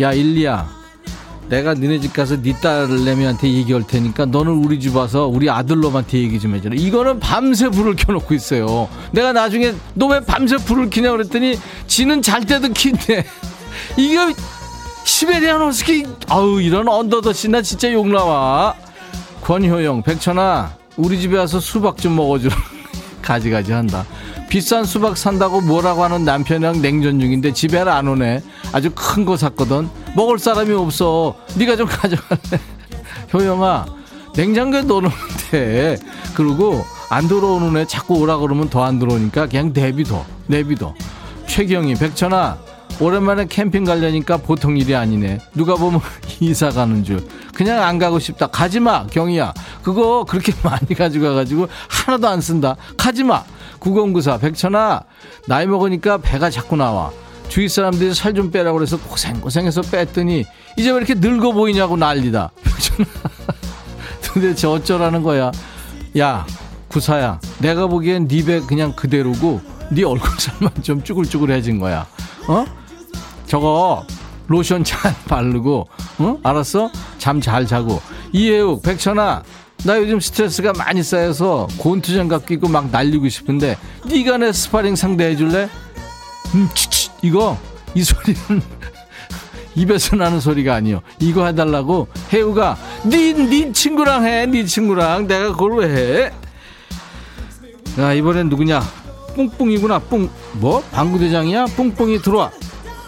야 0.00 0.12
일리야. 0.12 0.68
내가 1.48 1.74
너네 1.74 1.98
집 1.98 2.12
가서 2.12 2.40
네 2.40 2.54
딸내미한테 2.60 3.50
얘기할 3.52 3.84
테니까 3.84 4.26
너는 4.26 4.52
우리 4.52 4.78
집 4.78 4.94
와서 4.94 5.26
우리 5.26 5.50
아들놈한테 5.50 6.18
얘기 6.18 6.38
좀 6.38 6.54
해줘라. 6.54 6.76
이거는 6.76 7.18
밤새 7.18 7.68
불을 7.68 7.96
켜놓고 7.96 8.34
있어요. 8.34 8.88
내가 9.10 9.32
나중에 9.32 9.72
너 9.94 10.06
왜 10.06 10.20
밤새 10.20 10.56
불을 10.58 10.90
켜냐 10.90 11.10
그랬더니 11.10 11.58
지는 11.88 12.22
잘 12.22 12.44
때도 12.46 12.68
킨대. 12.68 13.24
이거 13.96 14.32
시베리안 15.04 15.60
허스키 15.60 16.04
아우 16.28 16.60
이런 16.60 16.86
언더더시 16.88 17.48
나 17.48 17.62
진짜 17.62 17.90
욕 17.92 18.06
나와 18.06 18.74
권효영 19.42 20.02
백천아 20.02 20.76
우리 20.96 21.20
집에 21.20 21.38
와서 21.38 21.60
수박 21.60 21.96
좀 21.96 22.16
먹어주라. 22.16 22.54
가지가지 23.22 23.72
한다. 23.72 24.04
비싼 24.48 24.84
수박 24.84 25.16
산다고 25.16 25.60
뭐라고 25.60 26.02
하는 26.02 26.24
남편이랑 26.24 26.82
냉전 26.82 27.20
중인데 27.20 27.52
집에 27.52 27.78
안 27.78 28.08
오네. 28.08 28.42
아주 28.72 28.90
큰 28.94 29.24
거 29.24 29.36
샀거든. 29.36 29.88
먹을 30.16 30.38
사람이 30.38 30.72
없어. 30.74 31.36
네가 31.56 31.76
좀 31.76 31.86
가져갈래. 31.86 32.60
효영아 33.32 33.86
냉장고에 34.36 34.82
넣어놓는데. 34.82 35.96
그리고 36.34 36.84
안 37.08 37.28
들어오는 37.28 37.76
애 37.80 37.84
자꾸 37.86 38.18
오라 38.18 38.38
그러면 38.38 38.68
더 38.68 38.82
안 38.84 38.98
들어오니까 38.98 39.46
그냥 39.46 39.72
내비둬. 39.72 40.24
내비둬. 40.48 40.94
최경희 41.46 41.94
백천아 41.94 42.58
오랜만에 43.00 43.46
캠핑 43.46 43.84
가려니까 43.84 44.36
보통 44.38 44.76
일이 44.76 44.94
아니네. 44.94 45.38
누가 45.54 45.74
보면 45.76 46.00
이사 46.40 46.70
가는 46.70 47.02
줄 47.04 47.26
그냥 47.60 47.82
안 47.82 47.98
가고 47.98 48.18
싶다. 48.18 48.46
가지마 48.46 49.08
경희야. 49.08 49.52
그거 49.82 50.24
그렇게 50.24 50.50
많이 50.64 50.94
가져가가지고 50.96 51.68
하나도 51.90 52.26
안 52.26 52.40
쓴다. 52.40 52.74
가지마. 52.96 53.44
9094 53.80 54.38
백천아 54.38 55.02
나이 55.46 55.66
먹으니까 55.66 56.16
배가 56.18 56.48
자꾸 56.48 56.76
나와. 56.76 57.10
주위 57.50 57.68
사람들이 57.68 58.14
살 58.14 58.32
좀 58.32 58.50
빼라고 58.50 58.78
그래서 58.78 58.96
고생고생해서 58.98 59.82
뺐더니 59.82 60.46
이제 60.78 60.90
왜 60.90 60.96
이렇게 60.96 61.12
늙어 61.16 61.52
보이냐고 61.52 61.98
난리다. 61.98 62.50
백천아 62.64 63.08
도대체 64.22 64.66
어쩌라는 64.66 65.22
거야? 65.22 65.52
야 66.18 66.46
구사야 66.88 67.40
내가 67.58 67.88
보기엔 67.88 68.26
네 68.26 68.42
배 68.42 68.60
그냥 68.60 68.94
그대로고 68.94 69.60
네 69.90 70.02
얼굴살만 70.02 70.70
좀 70.82 71.02
쭈글쭈글해진 71.04 71.78
거야. 71.78 72.06
어? 72.48 72.64
저거 73.46 74.06
로션 74.50 74.82
잘 74.82 75.14
바르고 75.26 75.86
어? 76.18 76.38
알았어? 76.42 76.90
잠 77.18 77.40
잘 77.40 77.66
자고 77.66 78.02
이해욱 78.32 78.82
백천아 78.82 79.42
나 79.84 79.98
요즘 79.98 80.18
스트레스가 80.20 80.72
많이 80.74 81.02
쌓여서 81.02 81.68
권투장갑 81.78 82.44
끼고 82.46 82.68
막 82.68 82.90
날리고 82.90 83.28
싶은데 83.28 83.78
네가 84.06 84.36
내 84.38 84.52
스파링 84.52 84.96
상대 84.96 85.26
해줄래? 85.26 85.70
음, 86.54 86.68
치치, 86.74 87.10
이거 87.22 87.56
이 87.94 88.02
소리는 88.02 88.40
입에서 89.76 90.16
나는 90.16 90.40
소리가 90.40 90.74
아니요. 90.74 91.00
이거 91.20 91.46
해달라고 91.46 92.08
해욱아 92.32 92.76
네, 93.04 93.32
네 93.32 93.72
친구랑 93.72 94.26
해. 94.26 94.44
네 94.46 94.64
친구랑 94.66 95.28
내가 95.28 95.52
그걸 95.52 95.78
왜 95.78 96.26
해? 96.26 96.32
자 97.96 98.12
이번엔 98.12 98.48
누구냐? 98.48 98.82
뿡뿡이구나. 99.36 100.00
뿡 100.00 100.28
뭐? 100.54 100.80
방구대장이야? 100.90 101.66
뿡뿡이 101.76 102.20
들어와. 102.20 102.50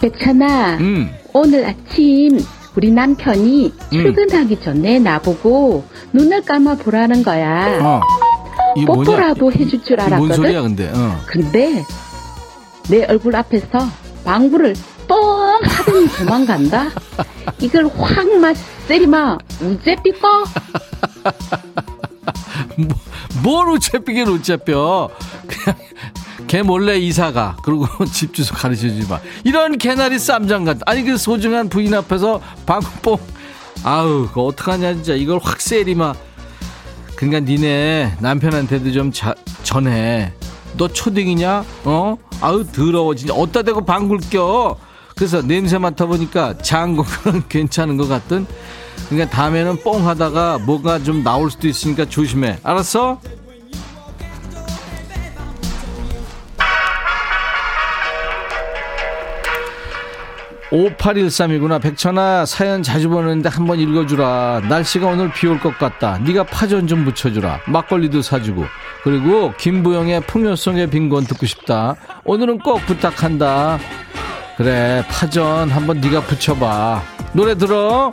백찬아. 0.02 0.78
음. 0.80 1.14
오늘 1.32 1.64
아침 1.64 2.38
우리 2.76 2.90
남편이 2.90 3.66
음. 3.66 3.90
출근하기 3.90 4.60
전에 4.60 4.98
나보고 4.98 5.84
눈을 6.12 6.42
감아 6.42 6.74
보라는 6.74 7.22
거야. 7.22 7.78
어. 7.80 8.00
뽀뽀라도 8.86 9.52
해줄 9.52 9.82
줄 9.84 10.00
알았거든. 10.00 10.18
뭔 10.26 10.32
소리야 10.32 10.62
근데? 10.62 10.90
어. 10.92 11.20
근데 11.26 11.84
내 12.90 13.04
얼굴 13.04 13.36
앞에서 13.36 13.78
방구를 14.24 14.74
뻥 15.06 15.60
하더니 15.62 16.08
도망간다. 16.08 16.88
이걸 17.60 17.86
확 17.96 18.26
맞세리마 18.26 19.38
우째 19.60 19.96
삐꺼. 20.02 20.44
뭐, 22.76 22.88
뭘 23.42 23.68
우째삐긴 23.68 24.26
우째 24.28 24.56
뼈. 24.56 25.10
그냥 25.46 25.78
걔 26.52 26.60
몰래 26.60 26.98
이사가. 26.98 27.56
그리고 27.62 27.86
집 28.12 28.34
주소 28.34 28.54
가르쳐주지 28.54 29.08
마. 29.08 29.18
이런 29.42 29.78
개나리 29.78 30.18
쌈장 30.18 30.66
같다 30.66 30.80
아니 30.84 31.02
그 31.02 31.16
소중한 31.16 31.70
부인 31.70 31.94
앞에서 31.94 32.42
방뽕. 32.66 33.16
아우 33.82 34.26
그거 34.28 34.44
어떡하냐 34.44 34.92
진짜. 34.92 35.14
이걸 35.14 35.40
확 35.42 35.62
세리마. 35.62 36.12
그러니까 37.16 37.40
니네 37.40 38.18
남편한테도 38.20 38.92
좀 38.92 39.10
자, 39.10 39.34
전해. 39.62 40.34
너 40.76 40.88
초딩이냐? 40.88 41.64
어? 41.84 42.18
아우 42.42 42.66
더러워 42.66 43.14
진짜. 43.14 43.32
어디다 43.32 43.62
대고 43.62 43.86
방구를 43.86 44.20
껴. 44.28 44.76
그래서 45.16 45.40
냄새 45.40 45.78
맡아보니까 45.78 46.58
장고는 46.58 47.44
괜찮은 47.48 47.96
것 47.96 48.08
같든 48.08 48.46
그러니까 49.08 49.34
다음에는 49.34 49.78
뽕 49.82 50.06
하다가 50.06 50.58
뭐가 50.58 51.02
좀 51.02 51.24
나올 51.24 51.50
수도 51.50 51.66
있으니까 51.66 52.04
조심해. 52.04 52.58
알았어? 52.62 53.20
5813이구나. 60.72 61.80
백천아, 61.82 62.46
사연 62.46 62.82
자주 62.82 63.10
보는데 63.10 63.48
한번 63.50 63.78
읽어주라. 63.78 64.62
날씨가 64.68 65.06
오늘 65.06 65.30
비 65.30 65.46
올 65.46 65.60
것 65.60 65.78
같다. 65.78 66.18
네가 66.18 66.44
파전 66.44 66.86
좀 66.86 67.04
묻혀주라. 67.04 67.60
막걸리도 67.66 68.22
사주고. 68.22 68.64
그리고 69.04 69.52
김부영의 69.58 70.22
풍요 70.22 70.56
속의 70.56 70.88
빈곤 70.88 71.24
듣고 71.24 71.44
싶다. 71.44 71.96
오늘은 72.24 72.58
꼭 72.60 72.78
부탁한다. 72.86 73.78
그래, 74.56 75.04
파전 75.10 75.68
한번 75.68 76.00
네가 76.00 76.22
붙여봐. 76.22 77.02
노래 77.34 77.54
들어. 77.54 78.10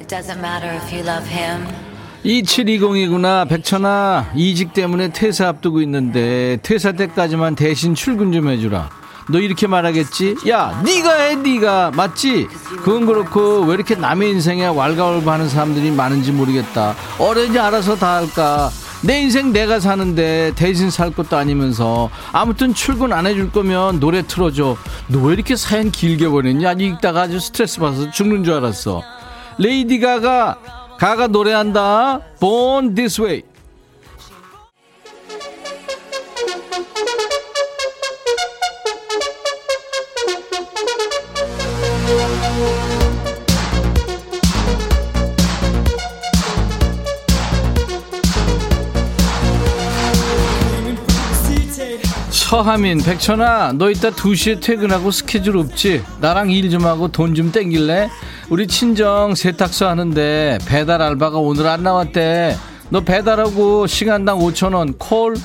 It 0.00 0.08
doesn't 0.08 0.40
matter 0.40 0.70
if 0.74 0.90
you 0.92 1.04
love 1.04 1.26
him. 1.28 1.89
2720이구나. 2.24 3.48
백천아, 3.48 4.32
이직 4.34 4.72
때문에 4.72 5.08
퇴사 5.12 5.48
앞두고 5.48 5.80
있는데 5.82 6.58
퇴사 6.62 6.92
때까지만 6.92 7.54
대신 7.54 7.94
출근 7.94 8.32
좀 8.32 8.48
해주라. 8.48 8.90
너 9.30 9.38
이렇게 9.38 9.66
말하겠지? 9.66 10.36
야, 10.48 10.82
네가 10.84 11.14
해, 11.14 11.34
네가 11.36 11.92
맞지? 11.92 12.48
그건 12.82 13.06
그렇고 13.06 13.60
왜 13.60 13.74
이렇게 13.74 13.94
남의 13.94 14.30
인생에 14.32 14.66
왈가왈부하는 14.66 15.48
사람들이 15.48 15.92
많은지 15.92 16.32
모르겠다. 16.32 16.96
어른이 17.18 17.56
알아서 17.58 17.96
다 17.96 18.16
할까? 18.16 18.70
내 19.02 19.20
인생 19.22 19.52
내가 19.52 19.80
사는데 19.80 20.52
대신 20.56 20.90
살 20.90 21.10
것도 21.10 21.36
아니면서 21.36 22.10
아무튼 22.32 22.74
출근 22.74 23.12
안 23.12 23.26
해줄 23.26 23.50
거면 23.50 23.98
노래 24.00 24.22
틀어줘. 24.22 24.76
너 25.08 25.20
왜 25.22 25.34
이렇게 25.34 25.54
사연 25.56 25.90
길게 25.90 26.28
보냈냐? 26.28 26.72
읽다가 26.72 27.22
아주 27.22 27.38
스트레스 27.40 27.78
받아서 27.78 28.10
죽는 28.10 28.44
줄 28.44 28.54
알았어. 28.54 29.02
레이디 29.58 30.00
가가 30.00 30.56
가가 31.00 31.28
노래한다. 31.28 32.20
Born 32.38 32.94
This 32.94 33.18
Way. 33.22 33.49
서하민, 52.50 52.98
백천아, 53.04 53.74
너 53.76 53.90
이따 53.90 54.10
2시에 54.10 54.60
퇴근하고 54.60 55.12
스케줄 55.12 55.56
없지? 55.56 56.02
나랑 56.20 56.50
일 56.50 56.68
좀 56.68 56.84
하고 56.84 57.06
돈 57.06 57.32
좀 57.36 57.52
땡길래? 57.52 58.10
우리 58.48 58.66
친정 58.66 59.36
세탁소 59.36 59.86
하는데 59.86 60.58
배달 60.66 61.00
알바가 61.00 61.38
오늘 61.38 61.68
안 61.68 61.84
나왔대. 61.84 62.56
너 62.88 63.02
배달하고 63.02 63.86
시간당 63.86 64.40
5천원 64.40 64.96
콜? 64.98 65.36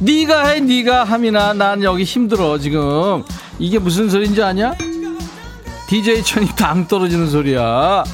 네가 0.00 0.46
해, 0.48 0.60
네가 0.60 1.04
하민아. 1.04 1.52
난 1.52 1.82
여기 1.82 2.02
힘들어, 2.04 2.56
지금. 2.56 3.22
이게 3.58 3.78
무슨 3.78 4.08
소린지 4.08 4.42
아냐? 4.42 4.72
DJ 5.86 6.22
천이 6.24 6.48
당 6.56 6.88
떨어지는 6.88 7.28
소리야. 7.28 8.04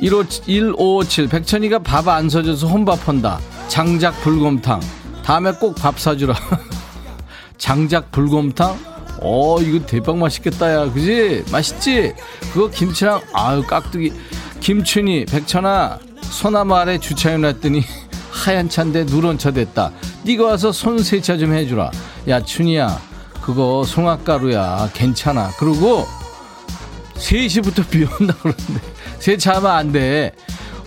1557 0.00 1.28
백천이가 1.28 1.78
밥 1.78 2.08
안 2.08 2.28
사줘서 2.28 2.66
혼밥한다. 2.66 3.38
장작 3.68 4.20
불곰탕. 4.22 4.80
다음에 5.22 5.52
꼭 5.52 5.76
밥 5.76 6.00
사주라. 6.00 6.34
장작 7.70 8.10
불곰탕? 8.10 8.78
어, 9.22 9.60
이거 9.60 9.84
대박 9.86 10.16
맛있겠다, 10.16 10.72
야. 10.74 10.90
그지? 10.90 11.44
맛있지? 11.52 12.14
그거 12.52 12.70
김치랑, 12.70 13.20
아유, 13.34 13.62
깍두기. 13.62 14.12
김춘희, 14.60 15.26
백천아, 15.26 15.98
소나무 16.22 16.74
아래 16.74 16.98
주차해놨더니 16.98 17.82
하얀 18.32 18.68
차인데 18.70 19.04
누런 19.04 19.36
차 19.36 19.50
됐다. 19.50 19.92
네가 20.24 20.44
와서 20.44 20.72
손 20.72 21.02
세차 21.02 21.36
좀 21.36 21.52
해주라. 21.52 21.90
야, 22.28 22.42
춘희야, 22.42 22.98
그거 23.42 23.84
송악가루야. 23.84 24.90
괜찮아. 24.94 25.50
그리고 25.58 26.06
3시부터 27.16 27.88
비 27.90 28.04
온다 28.04 28.34
그러는데 28.40 28.80
세차하면 29.20 29.70
안 29.70 29.92
돼. 29.92 30.32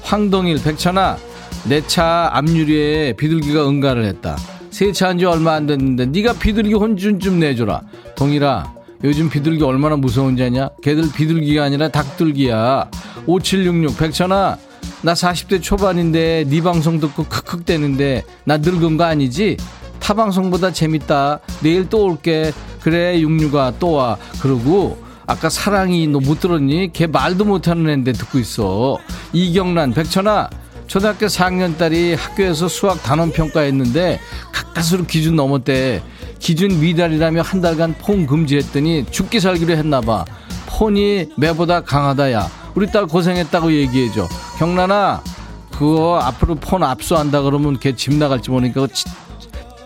황동일, 0.02 0.62
백천아, 0.64 1.18
내 1.66 1.82
차 1.86 2.30
앞유리에 2.34 3.14
비둘기가 3.14 3.68
응가를 3.70 4.06
했다. 4.06 4.38
세차한 4.78 5.20
지 5.20 5.26
얼마 5.26 5.54
안 5.54 5.68
됐는데 5.68 6.08
네가 6.08 6.34
비둘기 6.34 6.74
혼준 6.74 7.20
좀 7.20 7.40
내줘라. 7.40 7.82
동일아 8.16 8.74
요즘 9.04 9.30
비둘기 9.30 9.64
얼마나 9.64 9.96
무서운지 9.96 10.44
아냐? 10.44 10.70
걔들 10.82 11.04
비둘기가 11.16 11.64
아니라 11.64 11.90
닭둘기야. 11.90 12.90
5766 13.28 13.98
백천아 13.98 14.58
나 15.04 15.14
40대 15.14 15.62
초반인데 15.62 16.46
네 16.50 16.62
방송 16.62 17.00
듣고 17.00 17.24
크크대는데 17.26 18.24
나 18.46 18.58
늙은 18.58 18.98
거 18.98 19.04
아니지? 19.04 19.58
타 20.00 20.16
방송보다 20.16 20.72
재밌다. 20.74 21.40
내일 21.62 21.88
또 21.88 22.06
올게. 22.06 22.52
그래 22.82 23.18
66아 23.20 23.76
또 23.80 23.92
와. 23.92 24.18
그러고 24.42 24.98
아까 25.28 25.50
사랑이 25.50 26.08
너 26.08 26.20
못 26.20 26.40
들었니? 26.40 26.92
걔 26.94 27.06
말도 27.06 27.46
못하는 27.46 27.88
애인데 27.90 28.12
듣고 28.14 28.40
있어. 28.40 28.98
이경란 29.34 29.94
백천아 29.94 30.50
초등학교 30.88 31.26
4학년 31.26 31.78
딸이 31.78 32.14
학교에서 32.16 32.68
수학 32.68 33.02
단원 33.04 33.32
평가했는데 33.32 34.20
가까스로 34.52 35.06
기준 35.06 35.36
넘었대. 35.36 36.04
기준 36.40 36.80
미달이라며 36.80 37.42
한 37.42 37.62
달간 37.62 37.96
폰 37.98 38.28
금지했더니 38.28 39.06
죽기 39.10 39.40
살기로 39.40 39.74
했나봐. 39.74 40.26
폰이 40.68 41.30
매보다 41.38 41.82
강하다야. 41.82 42.50
우리 42.76 42.88
딸 42.88 43.06
고생했다고 43.08 43.72
얘기해줘. 43.72 44.28
경란아, 44.58 45.24
그거 45.72 46.20
앞으로 46.22 46.56
폰 46.56 46.84
압수한다 46.84 47.42
그러면 47.42 47.80
걔 47.80 47.96
집 47.96 48.14
나갈지 48.16 48.52
모르니까 48.52 48.88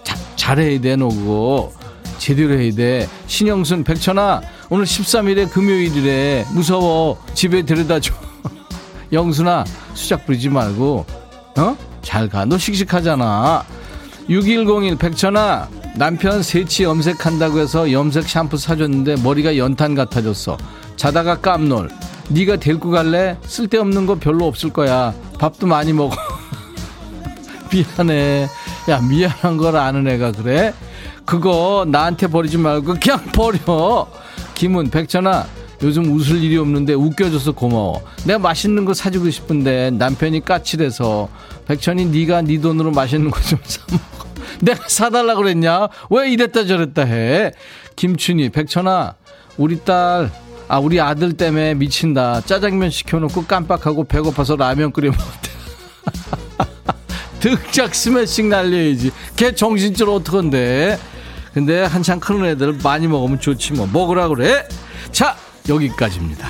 자, 0.04 0.18
잘해야 0.36 0.80
돼, 0.82 0.96
너 0.96 1.10
그거. 1.10 1.72
제대로 2.18 2.58
해야 2.60 2.74
돼. 2.74 3.08
신영순, 3.28 3.84
백천아, 3.84 4.42
오늘 4.70 4.86
13일에 4.86 5.50
금요일이래. 5.52 6.46
무서워. 6.54 7.22
집에 7.34 7.62
데려다 7.62 8.00
줘. 8.00 8.14
영순아, 9.12 9.66
수작 9.94 10.26
부리지 10.26 10.50
말고, 10.50 11.06
어? 11.58 11.78
잘 12.02 12.30
가. 12.30 12.46
너 12.46 12.58
씩씩하잖아. 12.58 13.64
6101 14.30 14.98
백천아, 14.98 15.70
남편 15.96 16.44
새치 16.44 16.84
염색한다고 16.84 17.60
해서 17.60 17.92
염색 17.92 18.28
샴푸 18.30 18.58
사줬는데 18.58 19.18
머리가 19.24 19.58
연탄 19.58 19.96
같아졌어. 19.96 20.58
자다가 20.96 21.40
깜놀. 21.40 21.90
네가 22.30 22.58
데리고 22.58 22.92
갈래? 22.92 23.38
쓸데없는 23.46 24.06
거 24.06 24.16
별로 24.16 24.46
없을 24.46 24.72
거야. 24.72 25.14
밥도 25.40 25.66
많이 25.66 25.94
먹어. 25.94 26.16
미안해. 27.72 28.48
야, 28.90 29.00
미안한 29.02 29.58
걸 29.58 29.76
아는 29.76 30.08
애가 30.08 30.34
그래? 30.34 30.74
그거 31.26 31.86
나한테 31.88 32.28
버리지 32.28 32.58
말고 32.58 32.96
그냥 33.02 33.20
버려. 33.34 34.08
김은 34.56 34.90
백천아, 34.90 35.46
요즘 35.84 36.12
웃을 36.12 36.42
일이 36.44 36.58
없는데 36.58 36.94
웃겨줘서 36.94 37.52
고마워. 37.52 38.02
내가 38.26 38.40
맛있는 38.40 38.84
거 38.86 38.94
사주고 38.94 39.30
싶은데 39.30 39.92
남편이 39.92 40.44
까칠해서 40.44 41.30
백천이 41.68 42.06
네가 42.06 42.42
네 42.42 42.60
돈으로 42.60 42.92
맛있는 42.92 43.30
거 43.30 43.40
좀 43.42 43.60
사 43.66 43.82
먹어. 43.92 44.28
내가 44.62 44.84
사달라 44.88 45.36
그랬냐? 45.36 45.88
왜 46.10 46.32
이랬다 46.32 46.66
저랬다 46.66 47.04
해? 47.04 47.52
김춘희, 47.96 48.50
백천아, 48.50 49.14
우리 49.58 49.80
딸, 49.84 50.32
아 50.68 50.80
우리 50.80 51.00
아들 51.00 51.34
때문에 51.34 51.76
미친다. 51.76 52.42
짜장면 52.42 52.90
시켜놓고 52.90 53.46
깜빡하고 53.46 54.04
배고파서 54.06 54.56
라면 54.56 54.92
끓여 54.92 55.12
먹었대. 55.12 55.50
득작 57.40 57.94
스매싱 57.94 58.50
날려야지. 58.50 59.12
걔 59.36 59.54
정신줄 59.54 60.10
어떡한데? 60.10 60.98
근데 61.54 61.84
한창 61.84 62.20
큰 62.20 62.44
애들 62.46 62.80
많이 62.84 63.08
먹으면 63.08 63.40
좋지 63.40 63.74
뭐. 63.74 63.88
먹으라 63.92 64.28
그래? 64.28 64.68
자, 65.12 65.36
여기까지입니다. 65.70 66.48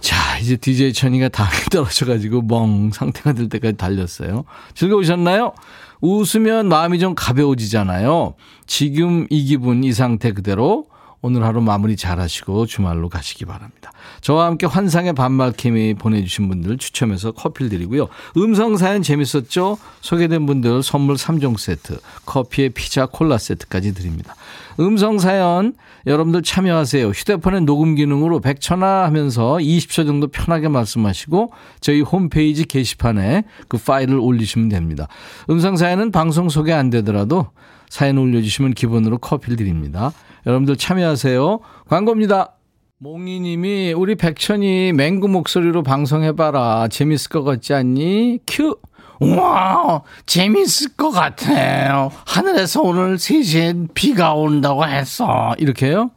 자, 0.00 0.38
이제 0.38 0.56
DJ 0.56 0.92
천이가 0.92 1.28
당이 1.28 1.50
떨어져가지고 1.70 2.42
멍 2.42 2.90
상태가 2.90 3.32
될 3.32 3.48
때까지 3.48 3.76
달렸어요. 3.76 4.44
즐거우셨나요? 4.74 5.52
웃으면 6.00 6.68
마음이 6.68 6.98
좀 6.98 7.14
가벼워지잖아요. 7.14 8.34
지금 8.66 9.26
이 9.30 9.44
기분, 9.44 9.84
이 9.84 9.92
상태 9.92 10.32
그대로 10.32 10.86
오늘 11.20 11.44
하루 11.44 11.60
마무리 11.60 11.96
잘 11.96 12.18
하시고 12.18 12.66
주말로 12.66 13.08
가시기 13.08 13.44
바랍니다. 13.44 13.91
저와 14.22 14.46
함께 14.46 14.66
환상의 14.66 15.12
반말 15.12 15.52
케미 15.52 15.94
보내주신 15.94 16.48
분들 16.48 16.78
추첨해서 16.78 17.32
커피를 17.32 17.68
드리고요. 17.68 18.08
음성 18.36 18.76
사연 18.76 19.02
재밌었죠? 19.02 19.78
소개된 20.00 20.46
분들 20.46 20.82
선물 20.82 21.16
3종 21.16 21.58
세트, 21.58 21.98
커피에 22.24 22.70
피자 22.70 23.06
콜라 23.06 23.36
세트까지 23.36 23.94
드립니다. 23.94 24.34
음성 24.80 25.18
사연 25.18 25.74
여러분들 26.06 26.42
참여하세요. 26.42 27.08
휴대폰의 27.08 27.62
녹음 27.62 27.94
기능으로 27.94 28.40
100초나 28.40 29.02
하면서 29.02 29.56
20초 29.56 30.06
정도 30.06 30.28
편하게 30.28 30.68
말씀하시고 30.68 31.52
저희 31.80 32.00
홈페이지 32.00 32.64
게시판에 32.64 33.44
그 33.68 33.76
파일을 33.76 34.18
올리시면 34.18 34.68
됩니다. 34.68 35.08
음성 35.50 35.76
사연은 35.76 36.12
방송 36.12 36.48
소개 36.48 36.72
안 36.72 36.90
되더라도 36.90 37.48
사연 37.88 38.18
올려주시면 38.18 38.74
기본으로 38.74 39.18
커피를 39.18 39.56
드립니다. 39.56 40.12
여러분들 40.46 40.76
참여하세요. 40.76 41.60
광고입니다. 41.88 42.54
몽이님이 43.02 43.94
우리 43.94 44.14
백천이 44.14 44.92
맹구 44.92 45.26
목소리로 45.26 45.82
방송해봐라. 45.82 46.86
재밌을 46.86 47.30
것 47.30 47.42
같지 47.42 47.74
않니? 47.74 48.38
큐! 48.46 48.78
와, 49.18 50.02
재밌을 50.24 50.94
것 50.96 51.10
같아요. 51.10 52.12
하늘에서 52.24 52.80
오늘 52.80 53.16
3시에 53.16 53.92
비가 53.92 54.34
온다고 54.34 54.86
했어. 54.86 55.52
이렇게요? 55.58 56.12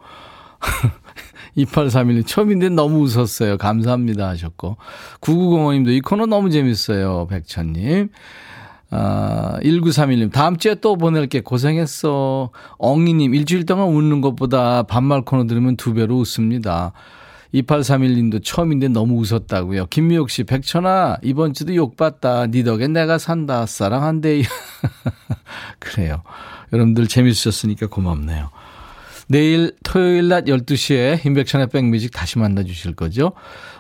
2831님, 1.57 2.27
처음인데 2.27 2.69
너무 2.69 2.99
웃었어요. 2.99 3.57
감사합니다. 3.57 4.27
하셨고. 4.29 4.77
9905님도 5.21 5.89
이 5.89 6.01
코너 6.01 6.27
너무 6.27 6.51
재밌어요. 6.51 7.25
백천님. 7.31 8.09
아, 8.91 9.57
1931님, 9.63 10.31
다음 10.31 10.57
주에 10.57 10.75
또 10.75 10.95
보낼게. 10.95 11.41
고생했어. 11.41 12.51
엉이님, 12.77 13.33
일주일 13.33 13.65
동안 13.65 13.89
웃는 13.89 14.21
것보다 14.21 14.83
반말 14.83 15.21
코너 15.23 15.45
들으면 15.47 15.75
두 15.75 15.93
배로 15.93 16.17
웃습니다. 16.17 16.93
2831님도 17.53 18.43
처음인데 18.43 18.89
너무 18.89 19.19
웃었다고요. 19.19 19.87
김미옥 19.87 20.29
씨, 20.29 20.43
백천아, 20.43 21.17
이번 21.23 21.53
주도 21.53 21.73
욕받다. 21.75 22.47
니 22.47 22.63
덕에 22.63 22.87
내가 22.87 23.17
산다. 23.17 23.65
사랑한대. 23.65 24.43
그래요. 25.79 26.21
여러분들 26.73 27.07
재밌으셨으니까 27.07 27.87
고맙네요. 27.87 28.49
내일 29.27 29.71
토요일 29.83 30.27
낮 30.27 30.45
12시에 30.45 31.17
힘백천의 31.17 31.67
백뮤직 31.67 32.11
다시 32.13 32.37
만나 32.37 32.63
주실 32.63 32.93
거죠? 32.93 33.31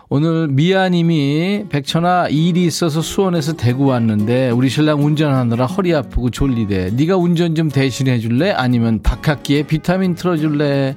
오늘 0.07 0.47
미아님이 0.49 1.65
백천아 1.69 2.27
일이 2.29 2.65
있어서 2.65 3.01
수원에서 3.01 3.53
대구 3.53 3.85
왔는데 3.85 4.51
우리 4.51 4.69
신랑 4.69 5.03
운전하느라 5.03 5.65
허리 5.65 5.95
아프고 5.95 6.29
졸리대. 6.29 6.91
네가 6.91 7.17
운전 7.17 7.55
좀 7.55 7.69
대신해 7.69 8.19
줄래? 8.19 8.51
아니면 8.51 9.01
박학기에 9.01 9.63
비타민 9.63 10.13
틀어줄래? 10.13 10.95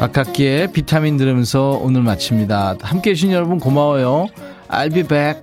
박학기에 0.00 0.68
비타민 0.72 1.16
들으면서 1.16 1.78
오늘 1.82 2.02
마칩니다. 2.02 2.76
함께 2.80 3.10
해 3.10 3.14
주신 3.14 3.32
여러분 3.32 3.58
고마워요. 3.58 4.28
I'll 4.68 4.94
be 4.94 5.02
back. 5.02 5.42